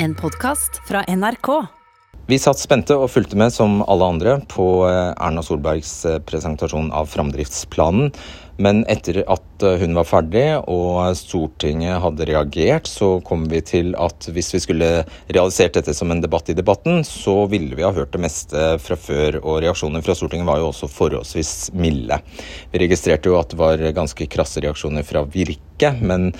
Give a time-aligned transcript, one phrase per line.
[0.00, 1.48] En podkast fra NRK.
[2.30, 6.92] Vi satt spente og fulgte med som alle andre på eh, Erna Solbergs eh, presentasjon
[6.94, 8.12] av framdriftsplanen.
[8.62, 13.90] Men etter at eh, hun var ferdig og Stortinget hadde reagert, så kom vi til
[13.98, 14.92] at hvis vi skulle
[15.32, 19.00] realisert dette som en debatt i debatten, så ville vi ha hørt det meste fra
[19.08, 19.40] før.
[19.42, 22.22] Og reaksjonene fra Stortinget var jo også forholdsvis milde.
[22.70, 25.96] Vi registrerte jo at det var ganske krasse reaksjoner fra Virke.
[25.98, 26.30] men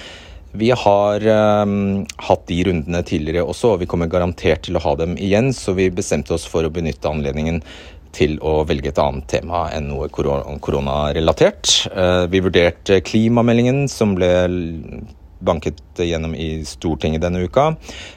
[0.52, 1.26] vi har
[1.62, 5.52] um, hatt de rundene tidligere også, og vi kommer garantert til å ha dem igjen.
[5.54, 7.60] Så vi bestemte oss for å benytte anledningen
[8.16, 11.74] til å velge et annet tema enn noe koronarelatert.
[11.92, 14.32] Uh, vi vurderte klimameldingen som ble
[15.38, 17.70] banket gjennom i Stortinget denne uka,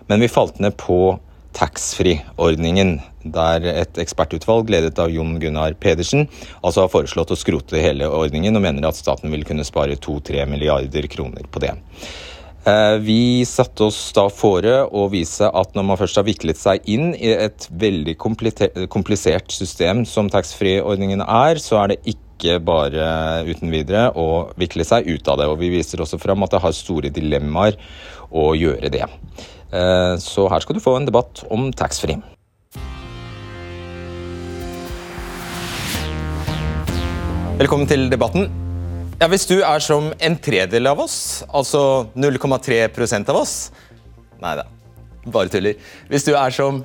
[0.08, 1.20] men vi falt ned på
[1.58, 6.24] taxfree-ordningen, der et ekspertutvalg ledet av Jon Gunnar Pedersen
[6.63, 10.48] altså har foreslått å skrote hele ordningen, og mener at staten vil kunne spare 2-3
[10.50, 11.76] milliarder kroner på det.
[12.62, 16.86] Eh, vi satte oss da fore å vise at når man først har viklet seg
[16.94, 23.74] inn i et veldig komplisert system som taxfree-ordningen er, så er det ikke bare uten
[23.74, 25.50] videre å vikle seg ut av det.
[25.50, 27.82] Og vi viser også fram at det har store dilemmaer
[28.30, 29.10] å gjøre det.
[29.74, 32.22] Eh, så her skal du få en debatt om taxfree.
[37.57, 38.60] Velkommen til debatten.
[39.22, 43.70] Ja, Hvis du er som en tredel av oss, altså 0,3% av oss
[44.41, 44.63] Nei da,
[45.30, 45.78] bare tuller.
[46.10, 46.80] Hvis du er som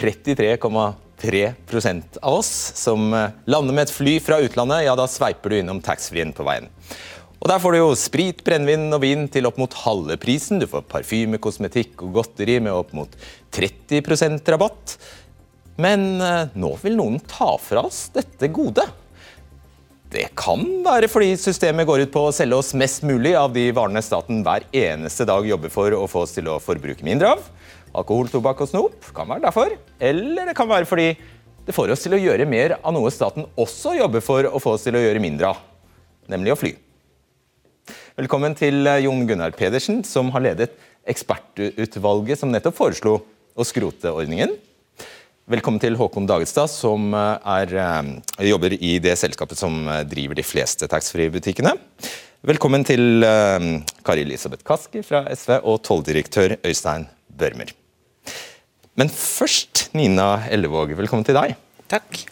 [0.00, 5.58] 33,3% av oss som eh, lander med et fly fra utlandet, ja, da sveiper du
[5.58, 6.72] innom taxfree-en på veien.
[7.36, 10.64] Og Der får du jo sprit, brennevin og vin til opp mot halve prisen.
[10.64, 13.12] Du får parfyme, kosmetikk og godteri med opp mot
[13.52, 14.96] 30% rabatt.
[15.76, 18.88] Men eh, nå vil noen ta fra oss dette gode.
[20.14, 23.64] Det kan være fordi systemet går ut på å selge oss mest mulig av de
[23.74, 27.40] varene staten hver eneste dag jobber for å få oss til å forbruke mindre av.
[27.98, 29.74] Alkohol, tobakk og snop kan være derfor.
[29.98, 31.08] Eller det kan være fordi
[31.66, 34.76] det får oss til å gjøre mer av noe staten også jobber for å få
[34.76, 35.58] oss til å gjøre mindre av,
[36.30, 36.70] nemlig å fly.
[38.14, 40.76] Velkommen til eh, Jon Gunnar Pedersen, som har ledet
[41.10, 43.16] ekspertutvalget som nettopp foreslo
[43.58, 44.54] å skrote ordningen.
[45.44, 49.76] Velkommen til Håkon Dagestad, som eh, er, eh, jobber i det selskapet som
[50.08, 51.74] driver de fleste taxfree-butikkene.
[52.48, 53.20] Velkommen til
[54.04, 57.74] Kari Elisabeth Kaski fra SV og tolldirektør Øystein Børmer.
[58.96, 61.56] Men først, Nina Ellevåg, velkommen til deg.
[61.92, 62.24] Takk.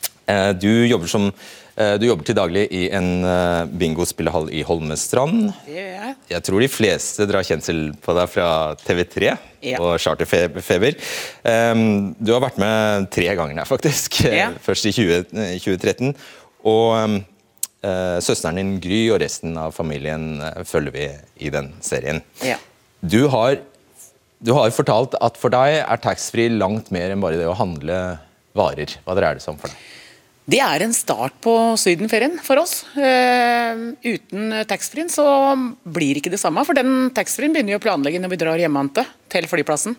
[0.61, 1.62] Du jobber som Eh,
[2.01, 5.53] du jobber til daglig i en eh, bingospillehall i Holmestrand.
[5.65, 6.15] Det gjør jeg.
[6.35, 8.49] Jeg tror de fleste drar kjensel på deg fra
[8.83, 9.79] TV3 ja.
[9.81, 10.99] og Charterfeber.
[12.19, 14.21] Du har vært med tre ganger der, faktisk.
[14.29, 14.51] Ja.
[14.61, 15.23] Først i 20,
[15.65, 16.13] 2013.
[16.69, 17.21] Og
[18.23, 20.37] søsteren din Gry og resten av familien
[20.69, 21.09] følger vi
[21.49, 22.21] i den serien.
[22.45, 22.59] Ja.
[23.01, 23.57] Du, har,
[24.39, 27.99] du har fortalt at for deg er taxfree langt mer enn bare det å handle
[28.57, 28.95] varer.
[29.03, 29.89] Hva dreier det seg om for deg?
[30.43, 32.81] Det er en start på sydenferien for oss.
[32.97, 35.25] Uh, uten taxfree-en så
[35.87, 36.65] blir ikke det samme.
[36.67, 39.95] For den taxfree-en begynner vi å planlegge når vi drar hjemmefra til flyplassen.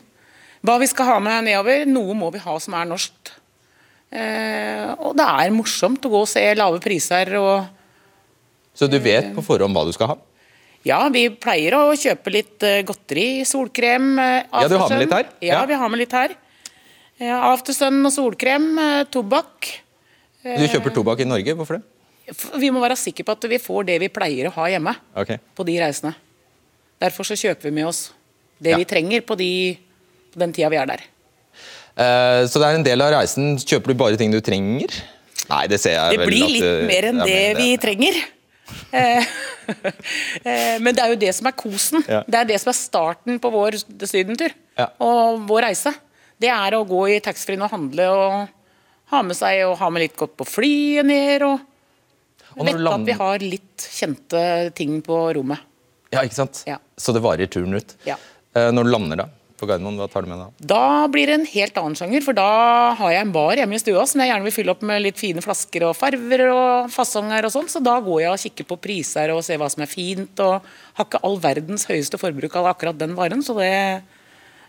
[0.63, 1.85] Hva vi skal ha med nedover.
[1.87, 3.31] Noe må vi ha som er norsk.
[4.11, 7.63] Uh, og det er morsomt å gå og se lave priser og
[8.77, 10.17] Så du vet på forhånd hva du skal ha?
[10.83, 14.17] Ja, vi pleier å kjøpe litt eh, godteri, solkrem.
[14.19, 15.29] Ja, du har med litt her?
[15.39, 15.61] Ja, ja.
[15.69, 16.33] vi har med litt her.
[17.23, 18.65] Aftersun og solkrem,
[19.13, 19.69] tobakk.
[20.43, 21.85] Du kjøper tobakk i Norge, hvorfor det?
[22.59, 25.39] Vi må være sikre på at vi får det vi pleier å ha hjemme okay.
[25.55, 26.13] på de reisene.
[27.03, 28.05] Derfor så kjøper vi med oss
[28.63, 28.79] det ja.
[28.79, 29.49] vi trenger på, de,
[30.31, 31.03] på, den tida vi er der.
[31.93, 33.57] Uh, så det er en del av reisen.
[33.59, 34.95] Kjøper du bare ting du trenger?
[35.49, 38.19] Nei, det ser jeg det vel blir litt mer enn det, det vi trenger.
[38.95, 39.25] Eh,
[40.47, 42.03] eh, men det er jo det som er kosen.
[42.07, 42.23] Ja.
[42.23, 44.87] Det er det som er starten på vår sydentur ja.
[45.03, 45.91] og vår reise.
[46.39, 48.53] Det er å gå i taxfree-en og handle og
[49.13, 51.45] ha med seg og ha med litt godt på flyet ned.
[51.47, 51.61] og,
[52.53, 53.01] Vette vet land...
[53.01, 54.41] at vi har litt kjente
[54.77, 55.69] ting på rommet.
[56.13, 56.61] Ja, ikke sant?
[56.69, 56.77] Ja.
[56.97, 57.95] Så det varer turen ut.
[58.05, 58.19] Ja.
[58.53, 59.25] Eh, når du lander da,
[59.57, 60.47] på Gardermoen, hva tar du med da?
[60.73, 62.49] Da blir det en helt annen sjanger, for da
[62.99, 65.21] har jeg en bar hjemme i stua som jeg gjerne vil fylle opp med litt
[65.21, 68.79] fine flasker og farver og fasonger og sånn, så da går jeg og kikker på
[68.83, 70.67] priser og ser hva som er fint, og
[70.99, 73.71] har ikke all verdens høyeste forbruk av akkurat den varen, så det,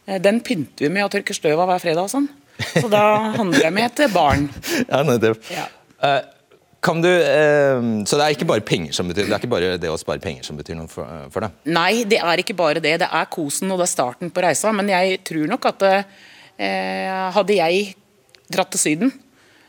[0.07, 2.31] eh, den pynter vi med og tørker støv av hver fredag og sånn.
[2.59, 3.03] Så da
[3.35, 4.49] handler jeg med et barn.
[4.91, 5.51] Ja, nettopp.
[5.53, 5.67] Ja.
[6.05, 6.21] Uh,
[6.85, 9.75] kan du, uh, så det er ikke bare penger som betyr, det er ikke bare
[9.81, 11.57] det å spare penger som betyr noe for, uh, for deg?
[11.73, 12.99] Nei, det er ikke bare det.
[13.03, 14.73] Det er kosen og det er starten på reisa.
[14.77, 15.89] Men jeg tror nok at
[17.35, 17.87] hadde jeg
[18.55, 19.09] dratt til Syden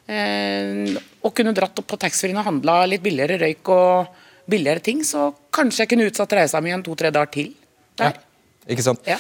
[0.06, 5.32] og kunne dratt opp på taxfree-en og handla litt billigere røyk og billigere ting, så
[5.56, 7.50] kanskje jeg kunne utsatt reisa mi en to-tre dager til
[7.98, 8.20] der.
[8.20, 9.10] Ja, ikke sant?
[9.10, 9.18] Ja.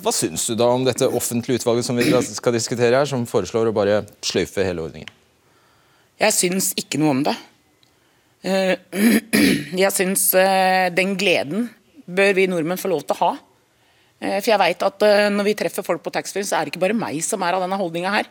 [0.00, 3.70] Hva syns du da om dette offentlige utvalget som vi skal diskutere her, som foreslår
[3.70, 5.10] å bare sløyfe hele ordningen?
[6.20, 7.36] Jeg syns ikke noe om det.
[8.40, 8.74] Eh,
[9.84, 11.68] jeg syns eh, den gleden
[12.04, 13.30] bør vi nordmenn få lov til å ha.
[14.20, 16.84] Eh, for jeg vet at når vi treffer folk på taxfree, så er det ikke
[16.86, 18.30] bare meg som er av denne holdninga her.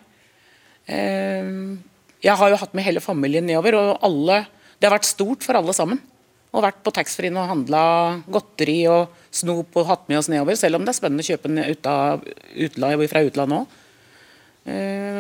[0.90, 4.46] Jeg har jo hatt med hele familien nedover, og alle
[4.80, 6.00] Det har vært stort for alle sammen.
[6.50, 7.82] Og vært på taxfree og handla
[8.32, 11.52] godteri og snop og hatt med oss nedover, selv om det er spennende å kjøpe
[11.52, 13.76] den fra utlandet òg.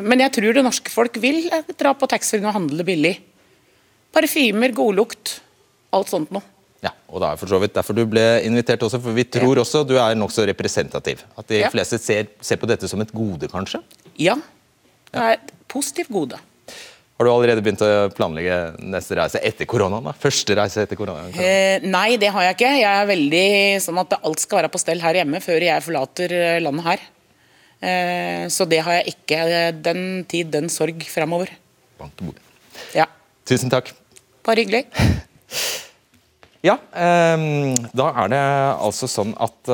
[0.09, 1.43] Men jeg tror det norske folk vil
[1.77, 3.13] dra på taxfree og handle billig.
[4.13, 5.37] Parfymer, godlukt,
[5.93, 6.45] alt sånt noe.
[6.79, 9.57] Ja, og det er for så vidt derfor du ble invitert også, for vi tror
[9.57, 9.63] ja.
[9.65, 11.25] også du er nokså representativ.
[11.37, 11.71] At de ja.
[11.73, 13.81] fleste ser, ser, på dette som et gode, kanskje?
[14.19, 14.37] Ja,
[15.11, 16.39] det er et positivt gode.
[17.19, 20.05] Har du allerede begynt å planlegge neste reise etter koronaen?
[20.07, 20.13] da?
[20.15, 21.33] Første reise etter koronaen?
[21.35, 22.69] Eh, nei, det har jeg ikke.
[22.79, 23.47] Jeg er veldig
[23.83, 27.03] sånn at alt skal være på stell her hjemme før jeg forlater eh, landet her.
[27.83, 29.41] Eh, så det har jeg ikke.
[29.83, 31.51] Den tid, den sorg fremover.
[31.99, 32.39] Bank bordet.
[32.95, 33.09] Ja.
[33.51, 33.91] Tusen takk.
[34.47, 34.85] Bare hyggelig.
[36.59, 37.43] Ja, eh,
[37.95, 38.39] da er det
[38.83, 39.69] altså sånn at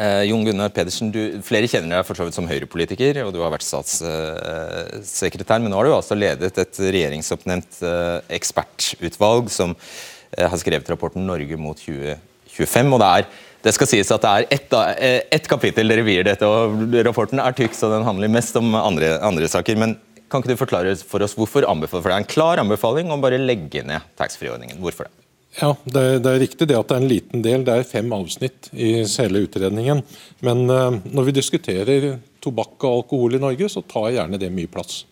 [0.00, 3.40] eh, Jon Gunnar Pedersen, du, flere kjenner deg for så vidt som Høyre-politiker, og du
[3.44, 10.46] har vært statssekretær, men nå har du altså ledet et regjeringsoppnevnt eh, ekspertutvalg som eh,
[10.46, 12.92] har skrevet rapporten 'Norge mot 2025'.
[12.92, 13.28] og det er
[13.64, 17.40] det skal sies at det er ett eh, et kapittel dere vier dette, og rapporten
[17.40, 19.76] er tykk, så den handler mest om andre, andre saker.
[19.80, 19.96] men
[20.30, 23.38] kan ikke du forklare for oss hvorfor anbefaler, for er en klar anbefaling om bare
[23.38, 24.80] legge ned taxfree-ordningen.
[24.82, 25.23] Hvorfor det?
[25.54, 27.64] Ja, det er, det er, riktig det at det er en liten del.
[27.66, 30.02] Det er fem avsnitt i hele utredningen.
[30.42, 32.08] Men uh, når vi diskuterer
[32.42, 35.04] tobakk og alkohol i Norge, så tar gjerne det mye plass.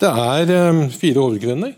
[0.00, 1.76] Det er um, fire hovedgrunner.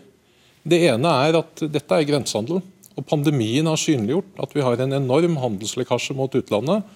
[0.63, 2.61] Det ene er at dette er grensehandel.
[2.95, 6.87] Og pandemien har synliggjort at vi har en enorm handelslekkasje mot utlandet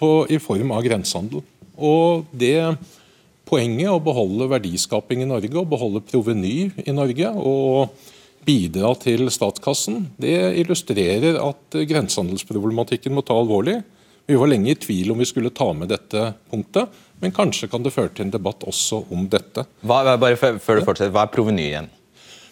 [0.00, 1.44] på, i form av grensehandel.
[1.78, 2.56] Og det
[3.50, 8.10] poenget å beholde verdiskaping i Norge og beholde proveny i Norge og
[8.46, 13.80] bidra til statskassen, det illustrerer at grensehandelsproblematikken må ta alvorlig.
[14.30, 16.90] Vi var lenge i tvil om vi skulle ta med dette punktet,
[17.20, 19.66] men kanskje kan det føre til en debatt også om dette.
[19.82, 21.90] Hva, bare før du fortsetter, hva er proveny igjen?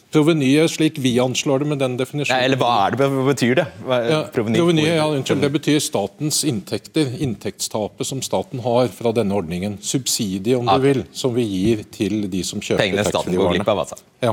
[0.09, 2.39] Provenyet slik vi anslår det med den definisjonen.
[2.39, 3.65] Nei, eller hva er det, hva betyr det?
[3.85, 9.37] Hva ja, provenyet, ja, unnskyld, det betyr statens inntekter, inntektstapet som staten har fra denne
[9.37, 9.77] ordningen.
[9.85, 13.69] Subsidie, om du vil, som vi gir til de som kjøper Pengene staten går glipp
[13.75, 14.01] av, altså.
[14.25, 14.33] Ja.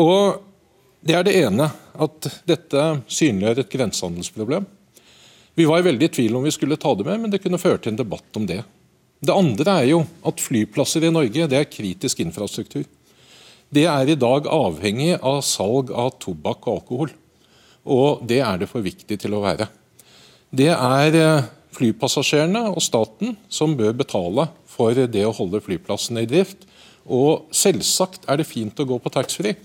[0.00, 0.42] Og
[1.04, 1.66] Det er det ene,
[2.00, 2.82] at dette
[3.12, 4.64] synliggjør et grensehandelsproblem.
[5.52, 7.76] Vi var veldig i tvil om vi skulle ta det med, men det kunne føre
[7.76, 8.62] til en debatt om det.
[9.20, 12.86] Det andre er jo at flyplasser i Norge det er kritisk infrastruktur.
[13.68, 17.14] Det er i dag avhengig av salg av tobakk og alkohol.
[17.84, 19.68] Og det er det for viktig til å være.
[20.54, 26.30] Det er eh, flypassasjerene og staten som bør betale for det å holde flyplassene i
[26.30, 26.64] drift.
[27.04, 29.56] Og selvsagt er det fint å gå på taxfree.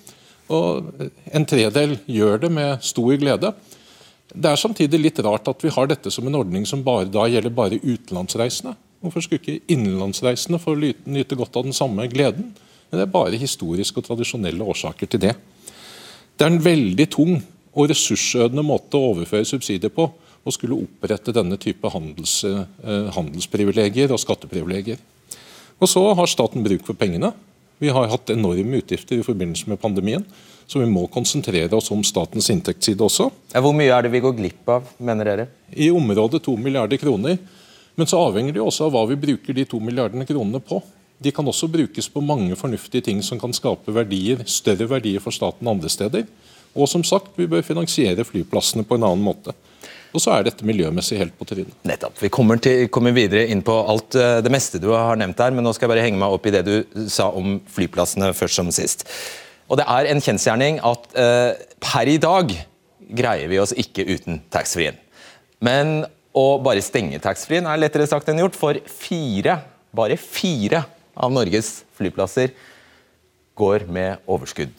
[0.49, 3.53] Og en tredel gjør det med stor glede.
[4.29, 7.25] Det er samtidig litt rart at vi har dette som en ordning som bare da
[7.29, 8.75] gjelder bare utenlandsreisende.
[8.99, 12.51] Hvorfor skulle ikke innenlandsreisende få nyte godt av den samme gleden?
[12.89, 15.35] Men det er bare historiske og tradisjonelle årsaker til det.
[16.37, 17.37] Det er en veldig tung
[17.75, 24.11] og ressursødende måte å overføre subsidier på å skulle opprette denne type handels, eh, handelsprivilegier
[24.11, 24.97] og skatteprivilegier.
[25.79, 27.33] Og så har staten bruk for pengene.
[27.79, 30.25] Vi har hatt enorme utgifter i forbindelse med pandemien,
[30.67, 33.29] så vi må konsentrere oss om statens inntektsside også.
[33.55, 35.45] Hvor mye er det vi går glipp av, mener dere?
[35.71, 37.39] I området to milliarder kroner.
[37.95, 40.81] Men så avhenger det også av hva vi bruker de to milliardene kronene på.
[41.19, 45.35] De kan også brukes på mange fornuftige ting som kan skape verdier, større verdier for
[45.35, 46.27] staten andre steder.
[46.75, 49.55] Og som sagt, vi bør finansiere flyplassene på en annen måte.
[50.09, 51.75] Og så er dette miljømessig helt på trynet.
[51.85, 52.15] Nettopp.
[52.21, 55.53] Vi kommer, til, kommer, videre inn på alt eh, det meste du har nevnt her,
[55.53, 58.61] men nå skal jeg bare henge meg opp i det du sa om flyplassene først
[58.61, 59.05] som sist.
[59.69, 61.51] Og Det er en kjensgjerning at eh,
[61.83, 62.55] per i dag
[63.19, 64.97] greier vi oss ikke uten taxfree-en.
[65.65, 66.01] Men
[66.33, 69.59] å bare stenge taxfree-en er lettere sagt enn gjort, for fire,
[69.93, 72.53] bare fire av Norges flyplasser
[73.59, 74.73] går med overskudd.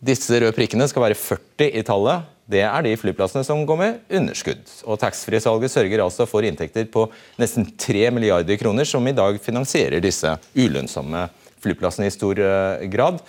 [0.00, 4.16] Disse røde prikkene skal være 40 i tallet det er de flyplassene som går med
[4.18, 4.62] underskudd.
[4.90, 7.06] Og Taxfree-salget sørger altså for inntekter på
[7.40, 11.28] nesten 3 milliarder kroner, som i dag finansierer disse ulønnsomme
[11.62, 13.20] flyplassene i stor uh, grad.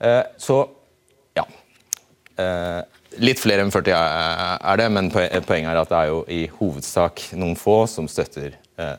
[0.00, 0.64] Uh, så
[1.38, 1.46] ja
[2.40, 2.82] uh,
[3.22, 7.28] Litt flere enn 40 er det, men poenget er at det er jo i hovedsak
[7.38, 8.56] noen få som støtter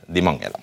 [0.07, 0.47] de mange.
[0.53, 0.61] Da.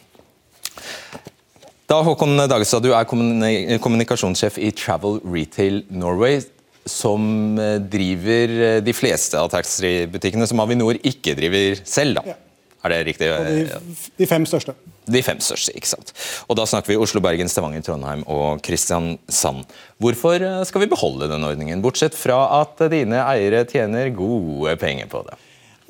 [1.85, 6.40] Da, Håkon Dagestad, du er kommunikasjonssjef i Travel Retail Norway
[6.89, 12.21] som eh, driver eh, de fleste av taxfree-butikkene, som Avinor ikke driver selv.
[12.21, 12.35] da.
[12.35, 12.39] Ja.
[12.83, 13.29] Er det riktig?
[13.31, 14.75] De, de fem største.
[15.07, 16.11] De fem største, ikke sant.
[16.51, 19.71] Og Da snakker vi Oslo, Bergen, Stavanger, Trondheim og Kristiansand.
[20.03, 25.11] Hvorfor eh, skal vi beholde den ordningen, bortsett fra at dine eiere tjener gode penger
[25.12, 25.39] på det?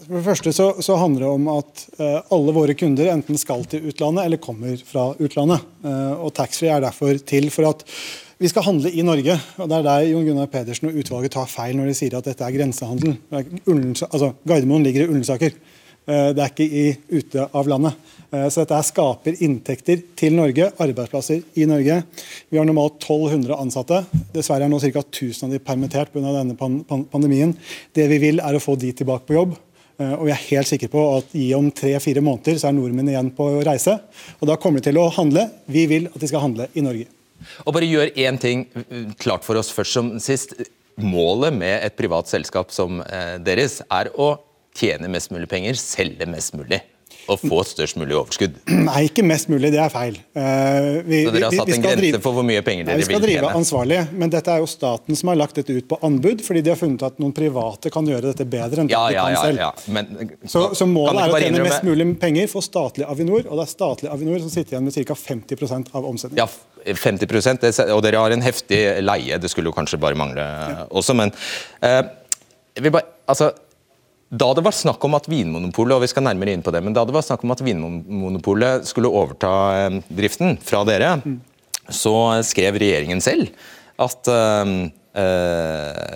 [0.03, 3.63] For det første så, så handler det om at uh, alle våre kunder enten skal
[3.71, 5.63] til utlandet eller kommer fra utlandet.
[5.85, 7.85] Uh, og Taxfree er derfor til for at
[8.43, 9.37] vi skal handle i Norge.
[9.59, 12.27] og Det er der Jon Gunnar Pedersen og utvalget tar feil når de sier at
[12.27, 13.15] dette er grensehandel.
[13.33, 15.55] Altså, Gardermoen ligger i Ullensaker.
[16.03, 16.85] Uh, det er ikke i,
[17.15, 18.11] ute av landet.
[18.33, 21.99] Så dette skaper inntekter til Norge, arbeidsplasser i Norge.
[22.49, 23.99] Vi har normalt 1200 ansatte.
[24.33, 25.03] Dessverre er nå ca.
[25.05, 26.33] 1000 av de permittert pga.
[26.39, 26.57] denne
[27.13, 27.53] pandemien.
[27.93, 29.53] Det vi vil er å få de tilbake på jobb.
[30.01, 33.13] Eh, og vi er helt sikre på at i om tre-fire måneder så er nordmenn
[33.13, 33.99] igjen på reise.
[34.41, 35.51] Og da kommer de til å handle.
[35.69, 37.11] Vi vil at de skal handle i Norge.
[37.67, 38.67] Og bare gjør én ting
[39.23, 40.57] klart for oss først som sist.
[41.03, 44.35] Målet med et privat selskap som eh, deres er å
[44.77, 46.83] tjene mest mulig penger, selge mest mulig
[47.31, 48.57] å få størst mulig overskudd?
[48.89, 49.71] Nei, ikke mest mulig.
[49.75, 50.19] Det er feil.
[50.35, 53.05] Uh, vi, så dere har satt en grense drive, for hvor mye penger dere vil
[53.05, 53.13] tjene?
[53.13, 55.99] Vi skal drive ansvarlig, men dette er jo staten som har lagt dette ut på
[56.09, 59.19] anbud, fordi de har funnet at noen private kan gjøre dette bedre enn ja, de
[59.21, 59.63] kan ja, selv.
[59.63, 63.61] Ja, men, så, så, målet er å tjene mest mulig penger for statlig Avinor, og
[63.61, 65.19] det er statlig Avinor som sitter igjen med ca.
[65.23, 66.43] 50% av omsetningen.
[66.43, 70.47] Ja, 50 det, og dere har en heftig leie, det skulle jo kanskje bare mangle
[70.91, 71.31] også, men
[71.85, 72.03] uh,
[72.81, 73.53] vi bare, altså
[74.33, 76.95] da det var snakk om at Vinmonopolet og vi skal nærmere inn på det, men
[76.97, 81.19] da det var snakk om at Vinmonopolet skulle overta eh, driften fra dere,
[81.93, 83.53] så skrev regjeringen selv
[84.01, 84.73] at uh,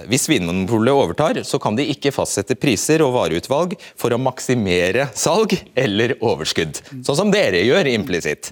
[0.08, 5.52] hvis Vinmonopolet overtar, så kan de ikke fastsette priser og vareutvalg for å maksimere salg
[5.76, 6.80] eller overskudd.
[7.04, 8.49] Sånn som dere gjør implisitt.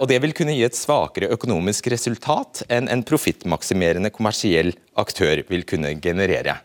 [0.00, 5.68] Og Det vil kunne gi et svakere økonomisk resultat enn en profittmaksimerende kommersiell aktør vil
[5.68, 6.56] kunne generere.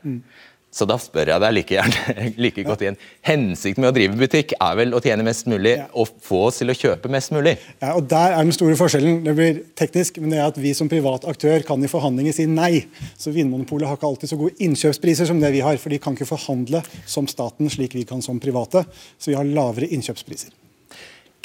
[0.77, 2.97] Så da spør jeg deg like gjerne like godt igjen.
[3.25, 5.87] Hensikten med å drive butikk er vel å tjene mest mulig ja.
[5.97, 7.55] og få oss til å kjøpe mest mulig?
[7.81, 9.23] Ja, og Der er den store forskjellen.
[9.25, 12.45] Det blir teknisk, men det er at vi som privat aktør kan i forhandlinger si
[12.51, 12.85] nei.
[13.17, 15.81] Så Vinmonopolet har ikke alltid så gode innkjøpspriser som det vi har.
[15.81, 18.85] For de kan ikke forhandle som staten slik vi kan som private.
[19.17, 20.53] Så vi har lavere innkjøpspriser.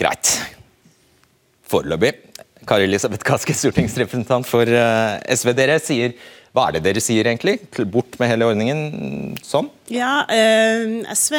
[0.01, 0.37] Greit.
[1.73, 2.13] Foreløpig.
[2.69, 5.51] Kari Elisabeth Kaski, stortingsrepresentant for eh, SV.
[5.59, 6.15] Dere sier
[6.53, 7.55] hva er det dere sier egentlig?
[7.89, 9.71] Bort med hele ordningen sånn?
[9.93, 11.37] Ja, eh, SV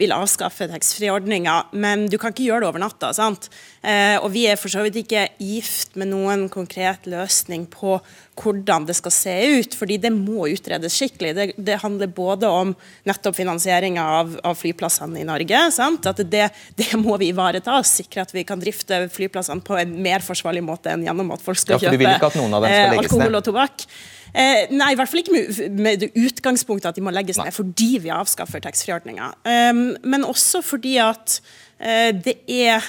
[0.00, 3.10] vil avskaffe taxfree-ordninga, men du kan ikke gjøre det over natta.
[3.12, 3.50] sant?
[3.84, 7.98] Eh, og vi er for så vidt ikke gift med noen konkret løsning på
[8.40, 11.34] hvordan det skal se ut, fordi det må utredes skikkelig.
[11.36, 12.72] Det, det handler både om
[13.04, 15.66] nettopp finansieringa av, av, flyplassene i Norge.
[15.76, 16.08] sant?
[16.08, 16.48] At det,
[16.80, 20.96] det må vi ivareta, sikre at vi kan drifte flyplassene på en mer forsvarlig måte
[20.96, 23.90] enn gjennom at folk skal ja, kjøpe eh, alkohol og tobakk.
[24.34, 27.54] Eh, nei, i hvert fall ikke med, med det utgangspunktet at de må legges ned
[27.54, 29.30] fordi vi avskaffer taxfree-ordninga.
[29.46, 31.38] Um, men også fordi at
[31.80, 32.84] uh, det er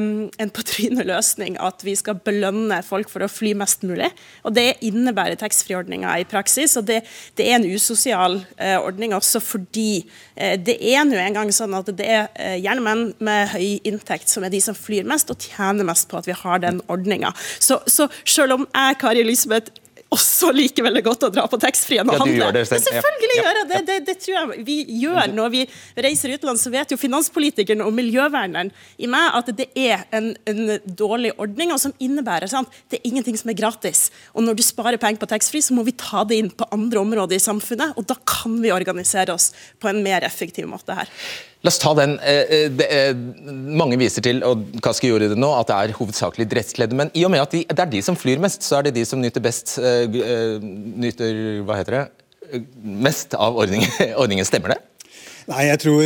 [0.00, 4.10] um, en på trynet løsning at vi skal belønne folk for å fly mest mulig.
[4.44, 6.76] Og det innebærer taxfree-ordninga i praksis.
[6.80, 7.00] Og det,
[7.38, 10.02] det er en usosial uh, ordning også fordi
[10.36, 14.44] uh, det er nå engang sånn at det er gjerne menn med høy inntekt som
[14.44, 17.32] er de som flyr mest og tjener mest på at vi har den ordninga.
[17.62, 19.72] Så, så selv om jeg, Kari Elisabeth,
[20.10, 22.48] også liker veldig godt å dra på taxfree og ja, handle.
[22.56, 23.42] Det ja, Selvfølgelig ja.
[23.44, 23.80] gjør jeg det.
[23.86, 23.98] det.
[24.08, 25.60] Det tror jeg vi gjør når vi
[26.06, 26.64] reiser utenlands.
[26.66, 31.74] Så vet jo finanspolitikeren og miljøverneren i meg at det er en, en dårlig ordning,
[31.74, 32.74] og som innebærer sant?
[32.90, 34.08] det er ingenting som er gratis.
[34.34, 37.04] Og når du sparer penger på taxfree, så må vi ta det inn på andre
[37.04, 41.10] områder i samfunnet, og da kan vi organisere oss på en mer effektiv måte her.
[41.60, 42.14] La oss ta den.
[42.24, 43.10] Eh, eh,
[43.76, 46.96] mange viser til og Kaski gjorde det nå, at det er hovedsakelig dresskledde.
[46.96, 48.94] Men i og med at de, det er de som flyr mest, så er det
[48.96, 53.92] de som nyter best eh, nyter, hva heter det, mest av ordningen.
[54.22, 54.48] ordningen.
[54.48, 54.78] Stemmer det?
[55.50, 56.00] Nei, jeg tror,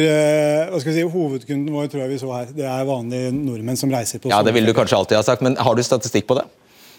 [0.72, 3.76] hva skal vi si, Hovedkunden vår tror jeg vi så her, det er vanlige nordmenn
[3.76, 6.26] som reiser på Ja, Det vil du kanskje alltid ha sagt, men har du statistikk
[6.30, 6.46] på det?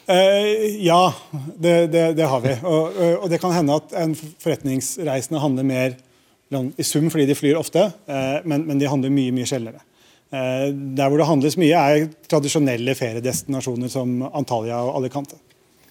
[0.05, 0.51] Uh,
[0.85, 0.99] ja,
[1.57, 2.53] det, det, det, har vi.
[2.61, 5.95] Og, og, det kan hende at en forretningsreisende handler mer
[6.53, 9.81] i sum fordi de flyr ofte, eh, men, men de handler mye mye sjeldnere.
[10.33, 15.39] Eh, der hvor det handles mye, er tradisjonelle feriedestinasjoner som Antalya og Alicante.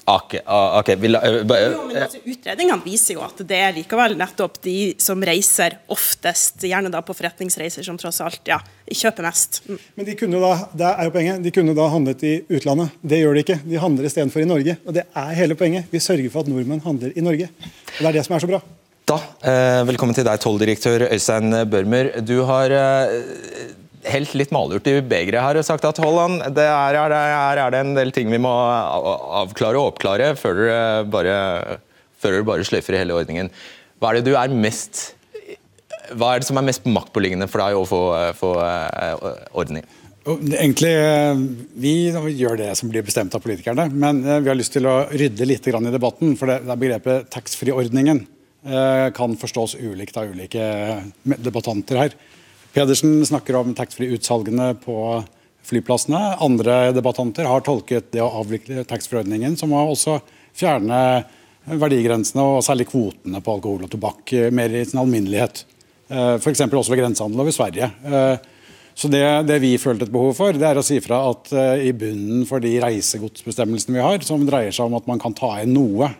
[0.04, 0.98] Okay, ah, okay.
[1.00, 1.44] Vil, uh, jo,
[1.88, 6.90] men altså, Utredningene viser jo at det er likevel nettopp de som reiser oftest, gjerne
[6.92, 9.62] da på forretningsreiser, som tross alt ja, kjøper mest.
[9.64, 9.80] Mm.
[9.96, 13.00] Men de kunne da det er jo poenget, de kunne da handlet i utlandet.
[13.00, 13.58] Det gjør de ikke.
[13.64, 14.76] De handler istedenfor i Norge.
[14.84, 15.88] Og det er hele poenget.
[15.88, 17.48] Vi sørger for at nordmenn handler i Norge.
[17.48, 18.60] Og Det er det som er så bra.
[19.04, 22.06] Da, eh, Velkommen til deg, tolldirektør Øystein Børmer.
[22.24, 23.10] Du har eh,
[24.08, 27.74] helt litt malurt i begeret her og sagt at Holland, det er, er, er, er,
[27.74, 31.36] det en del ting vi må avklare og oppklare før dere bare,
[32.16, 33.52] før dere bare sløyfer hele ordningen.
[34.00, 35.10] Hva er det du er mest
[36.14, 38.00] hva er det som er mest maktpåliggende for deg å få,
[38.40, 38.56] få
[39.52, 39.86] orden i?
[40.24, 40.92] Egentlig,
[41.80, 41.94] Vi
[42.40, 45.68] gjør det som blir bestemt av politikerne, men vi har lyst til å rydde litt
[45.68, 46.36] i debatten.
[46.40, 48.24] for det, er Begrepet taxfree-ordningen
[48.64, 50.64] kan forstås ulikt av ulike
[51.22, 52.14] debattanter her.
[52.74, 54.96] Pedersen snakker om taxfree-utsalgene på
[55.62, 56.36] flyplassene.
[56.42, 60.18] Andre debattanter har tolket det å avvikle taxfree-ordningen som å også
[60.56, 60.98] fjerne
[61.64, 65.62] verdigrensene og særlig kvotene på alkohol og tobakk mer i sin alminnelighet.
[66.10, 66.66] Eh, F.eks.
[66.66, 67.88] også ved grensehandel over Sverige.
[68.04, 68.50] Eh,
[68.94, 71.48] så det, det, vi følte et behov for, det er å si fra at
[71.82, 75.56] i bunnen for de reisegodsbestemmelsene vi har, som dreier seg om at man kan ta
[75.64, 76.12] inn noe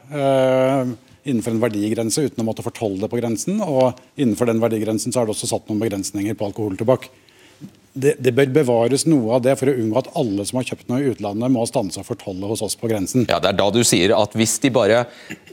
[1.24, 5.22] innenfor en verdigrense uten å måtte fortolle det på grensen, og innenfor den verdigrensen så
[5.22, 7.10] er det også satt noen begrensninger på alkohol og tobakk
[7.94, 10.88] det, det, bør bevares noe av det for å unngå at alle som har kjøpt
[10.90, 13.26] noe i utlandet, må stanse og fortolle hos oss på grensen.
[13.30, 15.04] Ja, Det er da du sier at hvis, de bare,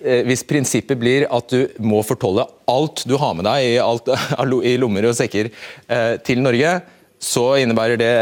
[0.01, 4.09] eh, hvis prinsippet blir at du må fortolle alt du har med deg i, alt,
[4.71, 6.79] i lommer og sekker eh, til Norge,
[7.21, 8.13] så innebærer det,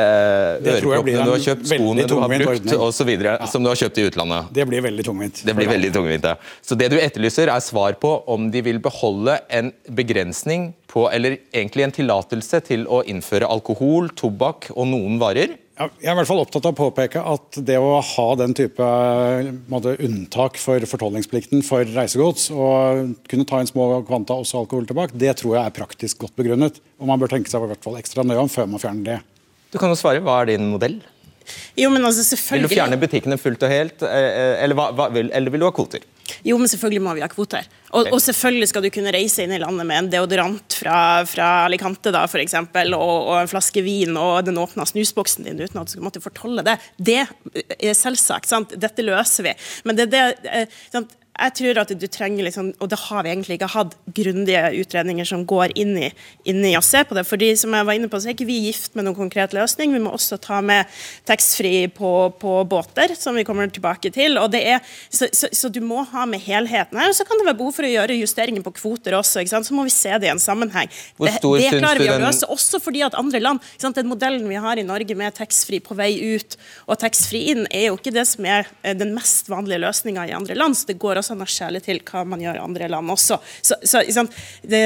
[0.59, 3.11] det øreproppene du har kjøpt, skoene du har brukt osv.
[3.15, 3.37] Ja.
[3.47, 4.49] som du har kjøpt i utlandet.
[4.57, 5.39] Det blir veldig tungvint.
[5.47, 6.35] Det blir veldig tungvint, ja.
[6.65, 11.37] Så det du etterlyser er svar på om de vil beholde en begrensning på, eller
[11.53, 16.27] egentlig en tillatelse til å innføre alkohol, tobakk og noen varer jeg er i hvert
[16.27, 18.87] fall opptatt av å påpeke at det å ha den type
[19.71, 25.15] måte, unntak for fortollingsplikten for reisegods, og kunne ta inn små kvanta også alkohol tilbake,
[25.15, 26.81] det tror jeg er praktisk godt begrunnet.
[26.99, 29.17] Og man bør tenke seg i hvert fall ekstra nøye om før man fjerner det.
[29.71, 30.19] Du kan jo svare.
[30.25, 30.99] Hva er din modell?
[31.79, 32.67] Jo, men altså selvfølgelig...
[32.67, 34.83] Vil du fjerne butikkene fullt og helt, eh, eh, eller,
[35.15, 36.03] eller vil du ha kvoter?
[36.45, 37.67] Jo, men selvfølgelig må vi ha kvoter.
[37.89, 40.97] Og, og, selvfølgelig skal du kunne reise inn i landet med en deodorant fra,
[41.29, 45.61] fra Alicante da, for eksempel, og, og, en flaske vin og den åpna snusboksen din
[45.61, 46.77] uten at du skal måtte fortolle det.
[46.97, 48.49] Det er selvsagt.
[48.49, 48.75] sant?
[48.77, 49.55] Dette løser vi.
[49.89, 51.15] Men det, det, eh, sant?
[51.39, 55.27] Jeg tror at du trenger, liksom, og det har vi egentlig ikke hatt, grundige utredninger
[55.27, 56.09] som går inn i,
[56.49, 57.25] inn i å se på det.
[57.27, 59.93] fordi som jeg var inne på, så er ikke vi gift med noen konkret løsning.
[59.95, 60.89] Vi må også ta med
[61.29, 64.37] taxfree på, på båter, som vi kommer tilbake til.
[64.41, 67.11] og det er, så, så, så, du må ha med helheten her.
[67.11, 69.45] og Så kan det være behov for å gjøre justeringer på kvoter også.
[69.49, 70.89] Så må vi se det i en sammenheng.
[71.19, 73.63] Det, det, klarer vi å løse, også fordi at andre land?
[73.99, 76.57] Den modellen vi har i Norge med taxfree på vei ut
[76.89, 80.35] og taxfree inn, er jo ikke det som er eh, den mest vanlige løsninga i
[80.35, 80.77] andre land.
[80.77, 83.37] så det går også også nasjonale til hva man gjør i andre land også.
[83.61, 84.01] Så, så
[84.63, 84.81] det,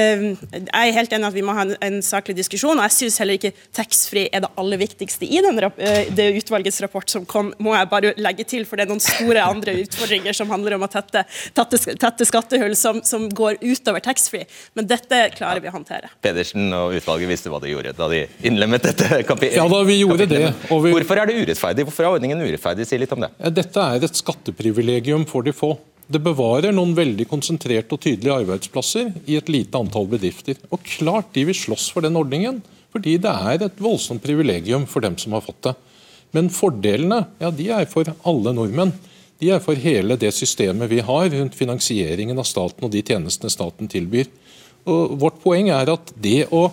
[0.52, 3.18] Jeg er helt enig at vi må ha en, en saklig diskusjon, og jeg syns
[3.22, 7.52] heller ikke taxfree er det aller viktigste i den, eh, det utvalgets rapport som kom,
[7.62, 10.86] må jeg bare legge til, for det er noen store andre utfordringer som handler om
[10.86, 11.24] å tette,
[11.56, 14.44] tette, tette skattehull som, som, går utover taxfree.
[14.76, 16.10] Men dette klarer vi å håndtere.
[16.24, 19.56] Pedersen og utvalget visste hva de gjorde da de innlemmet dette kapitlet.
[19.56, 20.42] Ja, da vi gjorde det.
[20.68, 20.92] Vi...
[20.92, 21.88] Hvorfor er det urettferdig?
[21.88, 22.86] Hvorfor er ordningen urettferdig?
[22.88, 23.32] Si litt om det.
[23.54, 25.74] Dette er et skatteprivilegium for de få.
[26.04, 30.58] Det bevarer noen veldig konsentrerte og tydelige arbeidsplasser i et lite antall bedrifter.
[30.68, 32.60] Og klart de vil slåss for den ordningen,
[32.92, 35.74] fordi det er et voldsomt privilegium for dem som har fått det.
[36.36, 38.92] Men fordelene ja, de er for alle nordmenn.
[39.40, 43.52] De er for hele det systemet vi har rundt finansieringen av staten og de tjenestene
[43.52, 44.28] staten tilbyr.
[44.84, 46.68] Og vårt poeng er at det å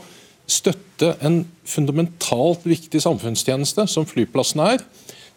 [0.51, 4.83] støtte en fundamentalt viktig samfunnstjeneste, som flyplassen er,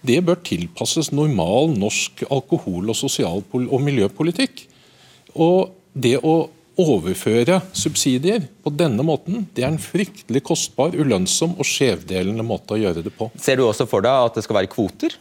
[0.05, 4.67] det bør tilpasses normal norsk alkohol- og sosial- og miljøpolitikk.
[5.35, 6.49] Og det å
[6.81, 12.81] overføre subsidier på denne måten, det er en fryktelig kostbar, ulønnsom og skjevdelende måte å
[12.81, 13.31] gjøre det på.
[13.39, 15.15] Ser du også for deg at det skal være kvoter?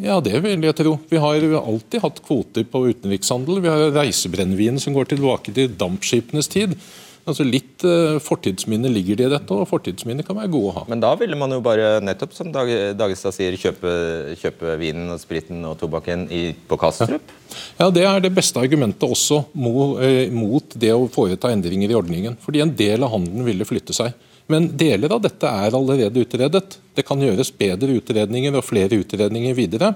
[0.00, 0.94] Ja, det vil jeg tro.
[1.10, 3.60] Vi har alltid hatt kvoter på utenrikshandel.
[3.60, 6.76] Vi har reisebrennevin som går tilbake til dampskipenes tid.
[7.28, 10.84] Altså Litt uh, fortidsminne ligger det i dette, og fortidsminner kan være gode å ha.
[10.90, 13.92] Men da ville man jo bare, nettopp som Dag, Dagestad sier, kjøpe,
[14.40, 17.34] kjøpe, vinen og spriten og tobakken i, på Kastrup?
[17.50, 17.84] Ja.
[17.84, 17.90] ja.
[17.94, 22.38] det er det beste argumentet også mot, eh, mot det å foreta endringer i ordningen.
[22.40, 24.16] Fordi en del av handelen ville flytte seg.
[24.50, 26.78] Men deler av dette er allerede utredet.
[26.96, 29.92] Det kan gjøres bedre utredninger og flere utredninger videre.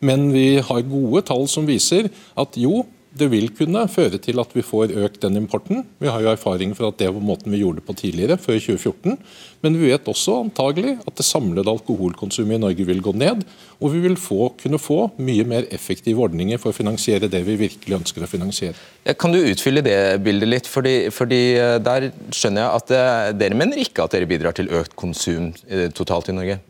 [0.00, 4.52] Men vi har gode tall som viser at jo, det vil kunne føre til at
[4.52, 5.84] vi får økt den importen.
[6.02, 8.58] Vi har jo erfaring for at det var måten vi gjorde det på tidligere, før
[8.60, 9.16] 2014.
[9.64, 13.42] Men vi vet også antagelig at det samlede alkoholkonsumet i Norge vil gå ned.
[13.80, 17.58] Og vi vil få, kunne få mye mer effektive ordninger for å finansiere det vi
[17.64, 18.76] virkelig ønsker å finansiere.
[19.18, 20.70] Kan du utfylle det bildet litt?
[20.70, 24.56] Fordi, fordi eh, der skjønner jeg at det, eh, dere mener ikke at dere bidrar
[24.58, 26.60] til økt konsum eh, totalt i Norge?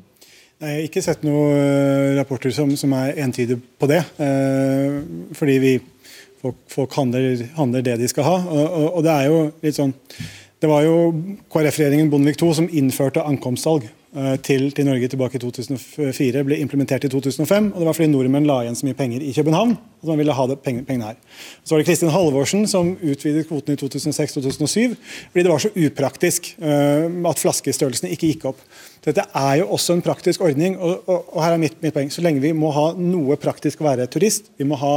[0.59, 4.01] Nei, Jeg har ikke sett noen rapporter som, som er entydige på det.
[5.39, 5.73] fordi vi
[6.43, 8.37] folk, folk handler, handler, det de skal ha.
[8.49, 9.95] Og, og, og, det er jo litt sånn
[10.59, 11.13] det var jo
[11.55, 17.07] KrF-regjeringen Bondevik II som innførte ankomstsalg eh, til, til, Norge tilbake i 2004 ble implementert
[17.07, 17.69] i 2005.
[17.71, 20.35] og Det var fordi nordmenn la igjen så mye penger i København at man ville
[20.35, 21.15] ha det, pengene, her.
[21.63, 24.99] Så var det Kristin Halvorsen som utvidet kvoten i 2006-2007
[25.31, 28.67] fordi det var så upraktisk uh, at flaskestørrelsene ikke gikk opp.
[29.07, 30.75] Dette er jo også en praktisk ordning.
[30.79, 32.11] og, og, og her er mitt, mitt poeng.
[32.11, 34.97] Så lenge vi må ha noe praktisk å være turist, vi må ha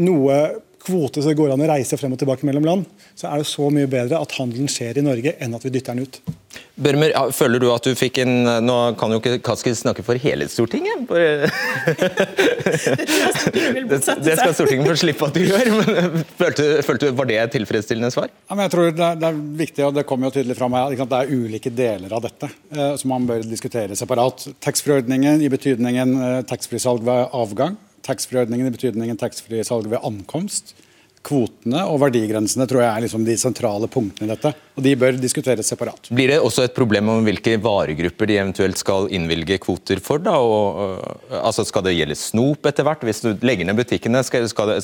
[0.00, 0.38] noe
[0.84, 3.50] kvote så det går an å reise frem og tilbake mellom land, så er det
[3.50, 6.20] så mye bedre at handelen skjer i Norge enn at vi dytter den ut.
[6.74, 8.32] Børmer, føler du at du fikk en
[8.66, 11.04] Nå kan jo ikke Kaski snakke for hele Stortinget.
[11.06, 11.46] Bare...
[13.90, 15.70] det, skal Stortinget få slippe at du gjør.
[15.78, 15.86] men
[16.38, 18.28] følte, følte, Var det et tilfredsstillende svar?
[18.50, 20.94] Ja, jeg tror det er, det er, viktig, og det kommer jo tydelig fram her,
[20.94, 24.36] at det er ulike deler av dette eh, som man bør diskutere separat.
[24.64, 30.74] Taxfree-ordningen i betydningen eh, taxfree-salg ved avgang taxfree-ordningen i betydningen taxfree-salg ved ankomst.
[31.24, 34.50] Kvotene og verdigrensene tror jeg er liksom de sentrale punktene i dette.
[34.76, 36.10] og De bør diskuteres separat.
[36.12, 40.20] Blir det også et problem om hvilke varegrupper de eventuelt skal innvilge kvoter for?
[40.20, 40.34] da?
[40.36, 41.00] Og,
[41.40, 43.06] altså Skal det gjelde snop etter hvert?
[43.08, 44.74] Hvis du legger ned butikkene, skal, skal,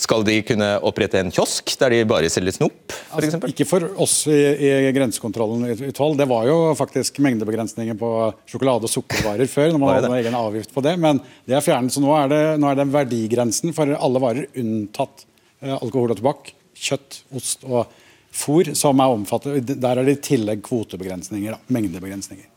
[0.00, 2.96] skal, de kunne opprette en kiosk der de bare selger snop?
[3.10, 4.40] For altså, ikke for oss i,
[4.88, 6.16] i grensekontrollen utvalg.
[6.22, 8.14] Det var jo faktisk mengdebegrensninger på
[8.48, 9.74] sjokolade og sukkervarer før.
[9.74, 11.92] når man hadde egen avgift på det, Men det er fjernet.
[11.92, 15.28] så nå er det, nå er det verdigrensen for alle varer unntatt
[15.72, 17.92] alkohol og tobakk, kjøtt, ost og
[18.34, 19.70] fôr som er omfattet.
[19.70, 22.50] Der er det i tillegg kvotebegrensninger, da, mengdebegrensninger.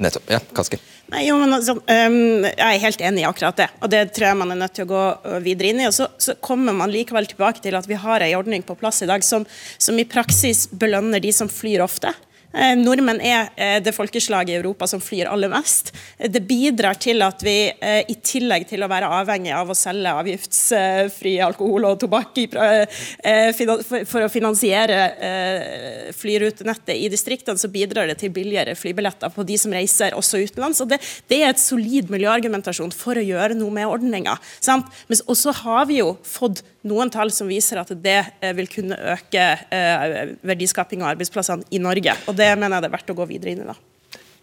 [0.00, 0.30] Nettopp.
[0.32, 0.78] Ja, Kaski.
[1.12, 4.30] Nei, jo, men altså, um, Jeg er helt enig i akkurat det, og det tror
[4.30, 5.02] jeg man er nødt til å gå
[5.44, 5.88] videre inn i.
[5.90, 9.02] og Så, så kommer man likevel tilbake til at vi har en ordning på plass
[9.04, 9.44] i dag som,
[9.76, 12.14] som i praksis belønner de som flyr ofte.
[12.50, 15.92] Eh, nordmenn er eh, det folkeslaget i Europa som flyr aller mest.
[16.18, 20.14] Det bidrar til at vi eh, i tillegg til å være avhengig av å selge
[20.18, 24.98] avgiftsfri alkohol og tobakk for å finansiere
[26.16, 30.80] flyrutenettet i distriktene, så bidrar det til billigere flybilletter på de som reiser også utenlands.
[30.82, 34.36] Og det, det er et solid miljøargumentasjon for å gjøre noe med ordninga.
[35.20, 38.20] Og så har vi jo fått noen tall som viser at det
[38.56, 39.46] vil kunne øke
[40.46, 42.14] verdiskaping og arbeidsplassene i Norge.
[42.30, 43.70] Og det mener jeg det er verdt å gå videre inn i.
[43.70, 43.78] da.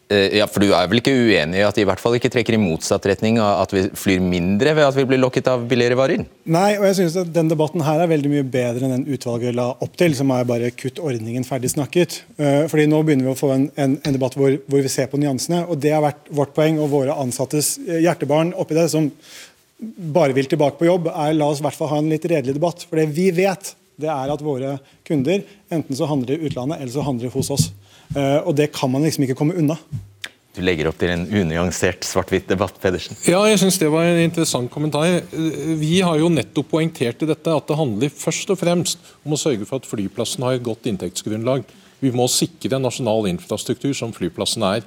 [0.07, 2.29] Eh, ja, for Du er vel ikke uenig i at de i hvert fall ikke
[2.31, 5.97] trekker i motsatt retning, at vi flyr mindre ved at vi blir lokket av billigere
[5.99, 6.23] varer?
[6.47, 9.57] Nei, og jeg synes at den debatten her er veldig mye bedre enn den utvalget
[9.57, 12.21] la opp til, som er bare kutt ordningen ferdig snakket.
[12.39, 15.09] Eh, fordi Nå begynner vi å få en, en, en debatt hvor, hvor, vi ser
[15.11, 15.65] på nyansene.
[15.67, 19.09] og Det har vært vårt poeng og våre ansattes eh, hjertebarn oppi det, som
[20.15, 22.55] bare vil tilbake på jobb, er la oss i hvert fall ha en litt redelig
[22.55, 22.87] debatt.
[22.87, 26.95] For det vi vet, det er at våre kunder enten så handler i utlandet eller
[26.95, 27.67] så handler hos oss.
[28.15, 29.77] Eh, og det kan man liksom ikke komme unna.
[30.57, 33.17] Du legger opp til en unyansert svart-hvitt debatt, Pedersen.
[33.29, 35.19] Ja, jeg synes det var en interessant kommentar.
[35.77, 39.39] Vi har jo nettopp poengtert i dette at det handler først og fremst om å
[39.39, 41.67] sørge for at flyplassen har et godt inntektsgrunnlag.
[42.01, 44.81] Vi må sikre nasjonal infrastruktur, som flyplassen er.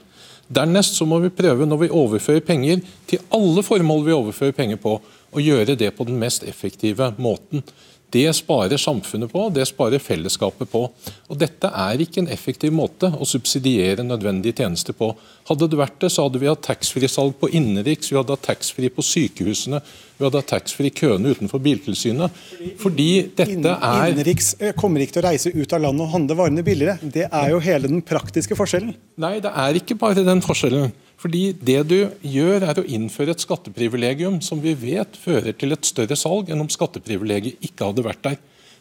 [0.50, 4.80] Dernest så må vi prøve, når vi overfører penger til alle formål vi overfører penger
[4.83, 4.96] på,
[5.30, 7.62] å gjøre det på den mest effektive måten.
[8.11, 10.83] Det sparer samfunnet på, det sparer fellesskapet på.
[11.31, 15.12] Og Dette er ikke en effektiv måte å subsidiere nødvendige tjenester på.
[15.51, 18.90] Hadde det vært det, så hadde vi hatt taxfree-salg på innenriks, vi hadde hatt taxfree
[18.94, 19.83] på sykehusene,
[20.18, 22.40] vi hadde hatt taxfree køene utenfor Biltilsynet.
[22.83, 26.37] Fordi dette er Innenriks eh, kommer ikke til å reise ut av landet og handle
[26.42, 26.99] varene billigere.
[27.01, 28.92] Det er jo hele den praktiske forskjellen.
[29.23, 30.90] Nei, det er ikke bare den forskjellen.
[31.20, 35.85] Fordi Det du gjør, er å innføre et skatteprivilegium som vi vet fører til et
[35.85, 38.38] større salg enn om skatteprivilegiet ikke hadde vært der.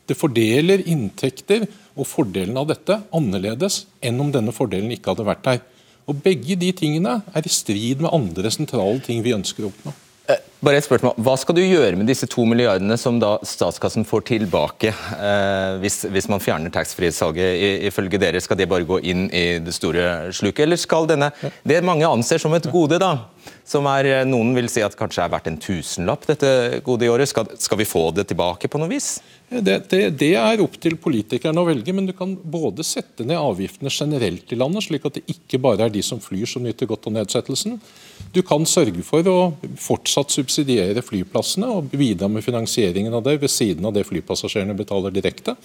[0.08, 1.68] Det fordeler inntekter
[2.00, 5.60] og fordelen av dette annerledes enn om denne fordelen ikke hadde vært der.
[6.10, 9.94] Og Begge de tingene er i strid med andre sentrale ting vi ønsker å oppnå.
[10.60, 11.14] Bare et spørsmål.
[11.24, 16.02] Hva skal du gjøre med disse to milliardene som da statskassen får tilbake eh, hvis,
[16.12, 17.86] hvis, man fjerner taxfree-salget?
[17.88, 21.32] Ifølge dere skal det bare gå inn i det store sluket, eller skal denne
[21.64, 23.14] Det mange anser som et gode, da,
[23.64, 26.52] som er, eh, noen vil si at kanskje er verdt en tusenlapp, dette
[26.84, 29.14] gode i året, skal, skal vi få det tilbake på noe vis?
[29.50, 33.40] Det, det, det, er opp til politikerne å velge, men du kan både sette ned
[33.40, 36.86] avgiftene generelt i landet, slik at det ikke bare er de som flyr som nyter
[36.90, 37.80] godt av nedsettelsen.
[38.36, 39.38] Du kan sørge for å
[39.82, 45.16] fortsatt subsidiere flyplassene og bidra med finansieringen av det ved siden av det flypassasjerene betaler
[45.18, 45.56] direkte.